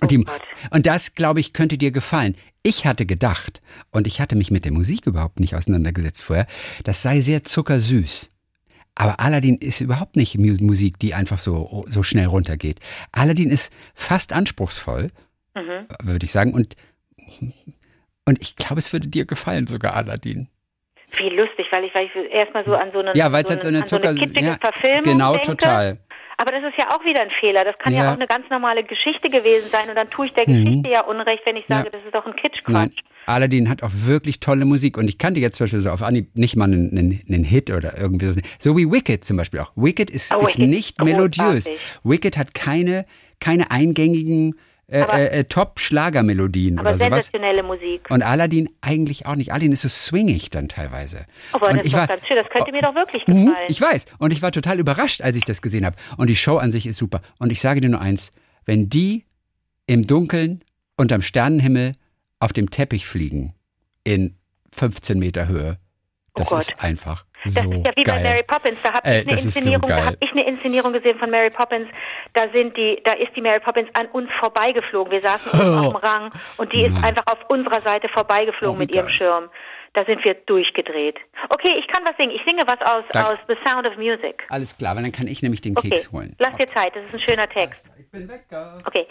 [0.00, 0.30] Und, die, Oh
[0.70, 2.36] und das, glaube ich, könnte dir gefallen.
[2.62, 3.60] Ich hatte gedacht,
[3.90, 6.46] und ich hatte mich mit der Musik überhaupt nicht auseinandergesetzt vorher,
[6.84, 8.32] das sei sehr zuckersüß.
[8.94, 12.80] Aber Aladdin ist überhaupt nicht Mu- Musik, die einfach so, so schnell runtergeht.
[13.12, 15.10] Aladdin ist fast anspruchsvoll,
[15.56, 15.86] Mhm.
[16.02, 16.52] würde ich sagen.
[16.52, 16.76] Und,
[18.24, 20.48] und ich glaube, es würde dir gefallen, sogar Aladdin.
[21.16, 23.62] Wie lustig, weil ich, weil ich erstmal so an so eine, Ja, weil so halt
[23.62, 25.48] so eine so eine kitschige ja, Verfilmung genau, denke.
[25.56, 25.98] total.
[26.40, 27.64] Aber das ist ja auch wieder ein Fehler.
[27.64, 28.10] Das kann ja, Ja.
[28.10, 29.88] auch eine ganz normale Geschichte gewesen sein.
[29.88, 30.64] Und dann tue ich der Mhm.
[30.64, 31.90] Geschichte ja Unrecht, wenn ich sage, Ja.
[31.90, 32.72] das ist doch ein Kitschquatsch.
[32.72, 32.90] Nein,
[33.26, 36.28] Aladdin hat auch wirklich tolle Musik und ich kannte jetzt zum Beispiel so auf Anhieb
[36.36, 38.40] nicht mal einen, einen, einen Hit oder irgendwie so.
[38.60, 39.72] So wie Wicked zum Beispiel auch.
[39.74, 41.64] Wicked ist, Oh, ist Wicked nicht melodiös.
[41.64, 41.80] großartig.
[42.04, 43.04] Wicked hat keine,
[43.40, 44.54] keine eingängigen
[44.90, 47.26] äh, äh, äh, Top-Schlagermelodien Aber oder sowas.
[47.26, 48.08] sensationelle Musik.
[48.10, 49.52] Und Aladdin eigentlich auch nicht.
[49.52, 51.26] Aladdin ist so swingig dann teilweise.
[51.52, 52.36] Aber und das ist doch ganz schön.
[52.36, 53.66] Das könnte mir doch wirklich Mhm, gefallen.
[53.68, 54.06] Ich weiß.
[54.18, 55.96] Und ich war total überrascht, als ich das gesehen habe.
[56.16, 57.20] Und die Show an sich ist super.
[57.38, 58.32] Und ich sage dir nur eins,
[58.64, 59.24] wenn die
[59.86, 60.62] im Dunkeln
[60.96, 61.92] unterm Sternenhimmel
[62.40, 63.54] auf dem Teppich fliegen
[64.04, 64.36] in
[64.72, 65.78] 15 Meter Höhe,
[66.34, 68.16] das Oh ist einfach Das so ist ja wie geil.
[68.16, 68.78] bei Mary Poppins.
[68.82, 70.06] Da habe Ey, ich eine so Inszenierung, da geil.
[70.06, 71.88] habe ich eine Inszenierung gesehen von Mary Poppins.
[72.34, 75.12] Da sind die, da ist die Mary Poppins an uns vorbeigeflogen.
[75.12, 78.78] Wir saßen oben auf dem Rang und die ist einfach auf unserer Seite vorbeigeflogen Oh,
[78.80, 79.14] mit ihrem geil.
[79.16, 79.50] Schirm.
[79.94, 81.16] Da sind wir durchgedreht.
[81.48, 82.30] Okay, ich kann was singen.
[82.32, 84.44] Ich singe was aus, Dank- aus The Sound of Music.
[84.50, 86.36] Alles klar, weil dann kann ich nämlich den Okay, Keks holen.
[86.38, 86.94] lass dir Zeit.
[86.94, 87.88] Das ist ein schöner Text.
[87.98, 88.44] Ich bin weg.
[88.50, 88.56] äh.
[88.86, 89.06] Okay.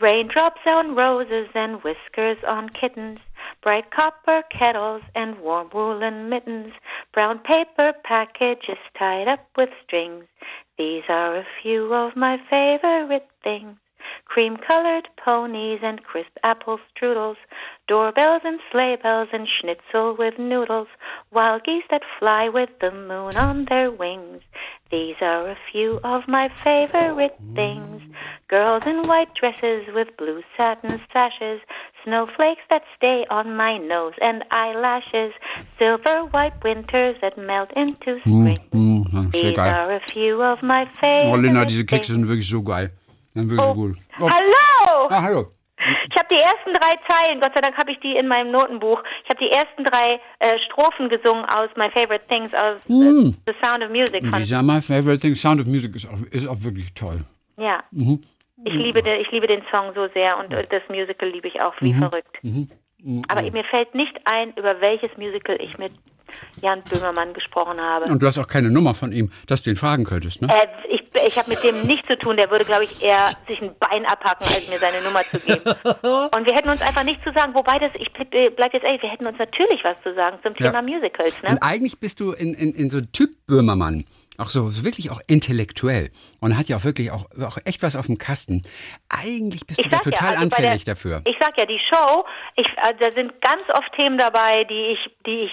[0.00, 3.20] Raindrops on roses and whiskers on kittens,
[3.62, 6.72] bright copper kettles and warm woolen mittens,
[7.12, 10.24] brown paper packages tied up with strings.
[10.76, 13.76] These are a few of my favorite things.
[14.24, 17.36] Cream colored ponies and crisp apple strudels,
[17.86, 20.88] doorbells and sleigh bells and schnitzel with noodles,
[21.30, 24.42] wild geese that fly with the moon on their wings.
[24.90, 27.54] These are a few of my favorite oh, mm.
[27.54, 28.02] things.
[28.48, 31.60] Girls in white dresses with blue satin sashes,
[32.04, 35.32] snowflakes that stay on my nose and eyelashes,
[35.78, 38.58] silver white winters that melt into spring.
[38.72, 39.72] Hm, ja, sehr These geil.
[39.74, 42.18] are a few of my favorite Oh, Linda, diese Kekse things.
[42.18, 42.90] sind wirklich so geil.
[43.34, 43.74] Sind wirklich Oh.
[43.74, 43.96] gut.
[44.20, 45.08] Oh, Hallo!
[45.10, 45.46] ah, hallo.
[45.84, 49.02] Ich habe die ersten drei Zeilen, Gott sei Dank habe ich die in meinem Notenbuch.
[49.24, 53.34] Ich habe die ersten drei äh, Strophen gesungen aus My Favorite Things, aus äh, Hm.
[53.46, 54.24] The Sound of Music.
[54.24, 57.22] Von, Lisa, my favorite thing, Sound of Music ist auch, ist auch wirklich toll.
[57.56, 57.82] ja.
[57.90, 58.22] Mhm.
[58.64, 61.60] Ich liebe, den, ich liebe den Song so sehr und äh, das Musical liebe ich
[61.60, 61.86] auch Mhm.
[61.86, 62.38] wie verrückt.
[63.28, 65.92] Aber mir fällt nicht ein, über welches Musical ich mit
[66.60, 68.10] Jan Böhmermann gesprochen habe.
[68.10, 70.48] Und du hast auch keine Nummer von ihm, dass du ihn fragen könntest, ne?
[70.48, 72.36] Äh, ich ich habe mit dem nichts zu tun.
[72.38, 75.60] Der würde, glaube ich, eher sich ein Bein abhacken, als mir seine Nummer zu geben.
[76.34, 77.52] Und wir hätten uns einfach nichts zu sagen.
[77.54, 80.38] Wobei das, ich bleib, äh, bleib jetzt ehrlich, wir hätten uns natürlich was zu sagen
[80.42, 80.70] zum Ja.
[80.70, 81.42] Thema Musicals.
[81.42, 81.50] Ne?
[81.50, 84.04] Und eigentlich bist du in, in, in so Typ Böhmermann.
[84.38, 86.10] Auch so, so wirklich auch intellektuell.
[86.40, 88.62] Und hat ja auch wirklich auch, auch echt was auf dem Kasten.
[89.08, 91.22] Eigentlich bist du da total also bei anfällig der, dafür.
[91.24, 92.24] Ich sag ja, die Show,
[92.56, 95.52] ich, äh, da sind ganz oft Themen dabei, die ich, die ich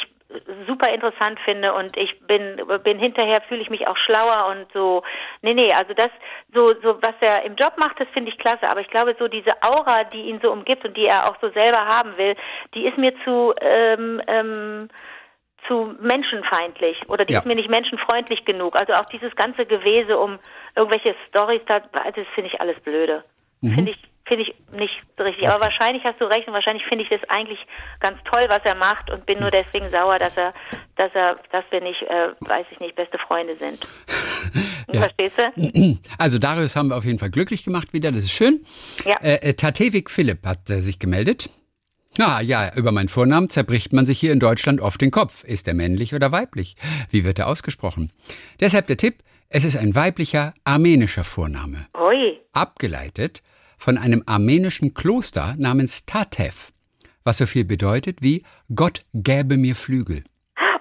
[0.67, 5.01] super interessant finde und ich bin, bin hinterher fühle ich mich auch schlauer und so.
[5.41, 6.09] Nee, nee, also das,
[6.53, 9.27] so, so, was er im Job macht, das finde ich klasse, aber ich glaube, so
[9.27, 12.35] diese Aura, die ihn so umgibt und die er auch so selber haben will,
[12.75, 14.89] die ist mir zu, ähm, ähm,
[15.67, 17.39] zu menschenfeindlich oder die Ja.
[17.39, 18.75] ist mir nicht menschenfreundlich genug.
[18.75, 20.39] Also auch dieses ganze Gewese um
[20.75, 21.81] irgendwelche also
[22.15, 23.23] das finde ich alles blöde.
[23.61, 23.73] Mhm.
[23.73, 25.47] Finde ich, finde ich nicht so richtig.
[25.47, 27.59] Aber wahrscheinlich hast du recht und wahrscheinlich finde ich das eigentlich
[27.99, 30.53] ganz toll, was er macht und bin nur deswegen sauer, dass er,
[30.95, 33.79] dass er, dass wir nicht, äh, weiß ich nicht, beste Freunde sind.
[34.91, 35.01] Ja.
[35.01, 35.97] Verstehst du?
[36.17, 38.61] Also Darius haben wir auf jeden Fall glücklich gemacht wieder, das ist schön.
[39.05, 39.17] Ja.
[39.21, 41.49] Äh, äh, Tatevik Philipp hat äh, sich gemeldet.
[42.19, 45.45] Na ja, über meinen Vornamen zerbricht man sich hier in Deutschland oft den Kopf.
[45.45, 46.75] Ist er männlich oder weiblich?
[47.09, 48.11] Wie wird er ausgesprochen?
[48.59, 51.87] Deshalb der Tipp, es ist ein weiblicher armenischer Vorname.
[51.97, 52.41] Ui.
[52.51, 53.41] Abgeleitet
[53.77, 56.73] von einem armenischen Kloster namens Tatev,
[57.23, 58.43] was so viel bedeutet wie
[58.75, 60.25] Gott gäbe mir Flügel.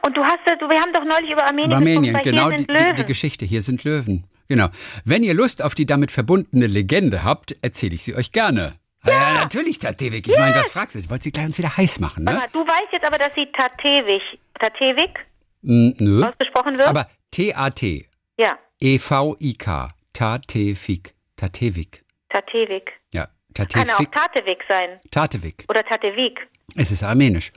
[0.05, 2.67] Und du hast, wir haben doch neulich über Armenien, Über Armenien, gesprochen, weil genau hier
[2.67, 3.45] die, sind die, die Geschichte.
[3.45, 4.25] Hier sind Löwen.
[4.49, 4.71] Genau.
[5.05, 8.75] Wenn ihr Lust auf die damit verbundene Legende habt, erzähle ich sie euch gerne.
[9.09, 10.29] Ja, natürlich, Tatevik.
[10.29, 10.99] Ich meine, was fragst du?
[10.99, 12.33] Ich wollte sie gleich uns wieder heiß machen, ne?
[12.35, 15.27] Mal, Du weißt jetzt aber, dass sie Tatevik
[15.63, 16.25] Mm, nö.
[16.25, 16.87] ausgesprochen wird?
[16.89, 22.05] Aber T-A-T, ja, E-V-I-K, Tatevik, Tatevik.
[22.29, 22.93] Tatevik.
[23.13, 25.01] Ja, Kann auch Tatevik, Tatevik sein.
[25.11, 25.65] Tatevik.
[25.69, 26.47] Oder Tatevik.
[26.77, 27.53] Es ist armenisch.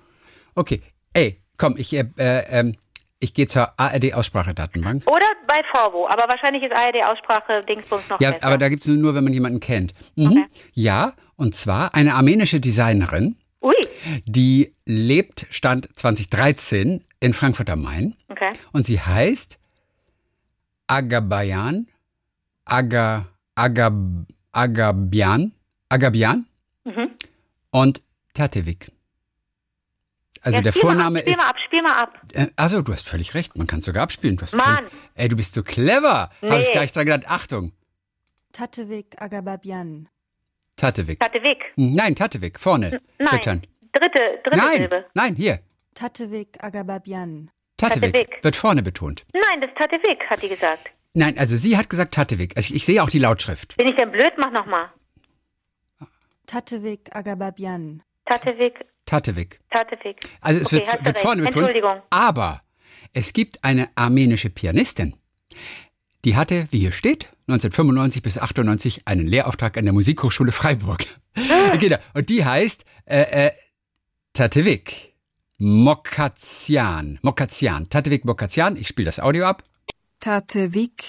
[0.55, 0.81] Okay,
[1.13, 2.75] ey, komm, ich, äh, äh, ähm,
[3.21, 5.03] ich gehe zur ARD-Aussprachedatenbank.
[5.07, 6.07] Oder bei Forvo.
[6.07, 8.43] Aber wahrscheinlich ist ARD-Aussprache Dingsbums noch Ja, besser.
[8.45, 9.93] aber da gibt's nur, wenn man jemanden kennt.
[10.15, 10.45] Mhm.
[10.73, 13.73] Ja, und zwar eine armenische Designerin, Ui,
[14.25, 18.15] die lebt, Stand 2013 in Frankfurt am Main.
[18.29, 18.49] okay.
[18.73, 19.59] Und sie heißt
[20.87, 21.87] Agabayan,
[22.65, 23.93] Aga, Agab,
[24.51, 25.51] Agabian,
[25.89, 26.45] Agabian
[26.83, 27.11] Mhm.
[27.71, 28.01] und
[28.33, 28.91] Tatevik.
[30.41, 31.37] Also ja, der spiel Vorname mal ab, spiel ist.
[31.37, 32.21] mal ab, spiel mal ab.
[32.33, 34.37] Äh, also, du hast völlig recht, man kann sogar abspielen.
[34.37, 34.75] Du hast Mann.
[34.77, 36.29] völlig- Ey, du bist so clever.
[36.41, 36.71] Habe ich Nee.
[36.73, 37.29] gleich dran gedacht.
[37.29, 37.73] Achtung,
[38.51, 40.09] Tatevik Agababian.
[40.77, 41.19] Tatevik.
[41.19, 41.63] Tatevik.
[41.75, 43.01] Nein, Tatevik, vorne.
[43.19, 43.29] Nein.
[43.31, 43.61] Bitte.
[43.93, 45.05] Dritte, dritte Nein, Silbe.
[45.13, 45.59] nein, hier.
[45.93, 47.51] Tatevik Agababian.
[47.77, 48.43] Tatevik Tatevik.
[48.43, 49.25] wird vorne betont.
[49.33, 50.89] Nein, das ist Tatevik, hat die gesagt.
[51.13, 52.55] Nein, also sie hat gesagt Tatevik.
[52.55, 53.75] Also ich, ich sehe auch die Lautschrift.
[53.77, 54.31] Bin ich denn blöd?
[54.37, 54.89] Mach nochmal.
[56.47, 58.03] Tatevik Agababian.
[58.25, 59.59] Tatevik, Tatevik.
[59.69, 60.15] Tatevik.
[60.39, 61.65] Also es okay, wird, wird vorne betont.
[61.65, 62.01] Entschuldigung.
[62.11, 62.61] Aber
[63.11, 65.17] es gibt eine armenische Pianistin.
[66.23, 71.03] Die hatte, wie hier steht, 1995 bis 98 einen Lehrauftrag an der Musikhochschule Freiburg.
[71.35, 71.75] Ah.
[71.77, 71.97] genau.
[72.13, 73.51] Und die heißt äh, äh,
[74.31, 75.13] Tatevik
[75.57, 77.19] Mokazian.
[77.21, 77.89] Mokazian.
[77.89, 78.77] Tatevik Mokazian.
[78.77, 79.61] Ich spiele das Audio ab.
[80.21, 81.03] Tatevik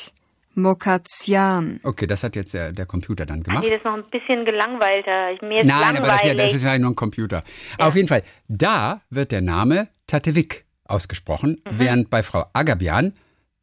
[0.55, 1.81] Mokazian.
[1.83, 3.65] Okay, das hat jetzt der, der Computer dann Nee, gemacht.
[3.65, 5.33] das ist noch ein bisschen gelangweilter.
[5.33, 6.37] Ich- Mir ist Nein, aber das ist, ja, langweilig.
[6.37, 7.43] das ist ja nur ein Computer.
[7.79, 11.79] Auf jeden Fall, da wird der Name Tatevik ausgesprochen, Mhm.
[11.79, 13.13] während bei Frau Agabian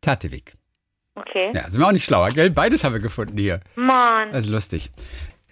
[0.01, 0.55] Tatevik.
[1.15, 1.51] okay.
[1.53, 2.49] Ja, sind wir auch nicht schlauer, gell?
[2.49, 3.59] Beides haben wir gefunden hier.
[3.75, 4.31] Mann.
[4.31, 4.89] Das ist lustig.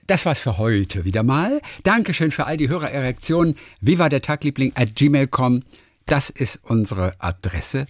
[0.08, 1.60] Das war's für heute wieder mal.
[1.84, 3.56] Dankeschön für all die Hörererektionen.
[3.82, 5.64] Wie war der Tagliebling at gmail.com?
[6.06, 7.86] Das ist unsere Adresse.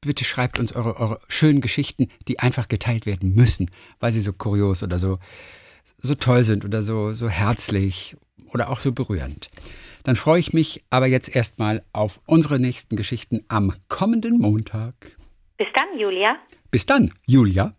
[0.00, 4.32] Bitte schreibt uns eure, eure schönen Geschichten, die einfach geteilt werden müssen, weil sie so
[4.32, 5.18] kurios oder so,
[5.98, 8.16] so toll sind oder so, so herzlich
[8.52, 9.48] oder auch so berührend.
[10.04, 14.94] Dann freue ich mich aber jetzt erstmal auf unsere nächsten Geschichten am kommenden Montag.
[15.56, 16.36] Bis dann, Julia.
[16.70, 17.74] Bis dann, Julia.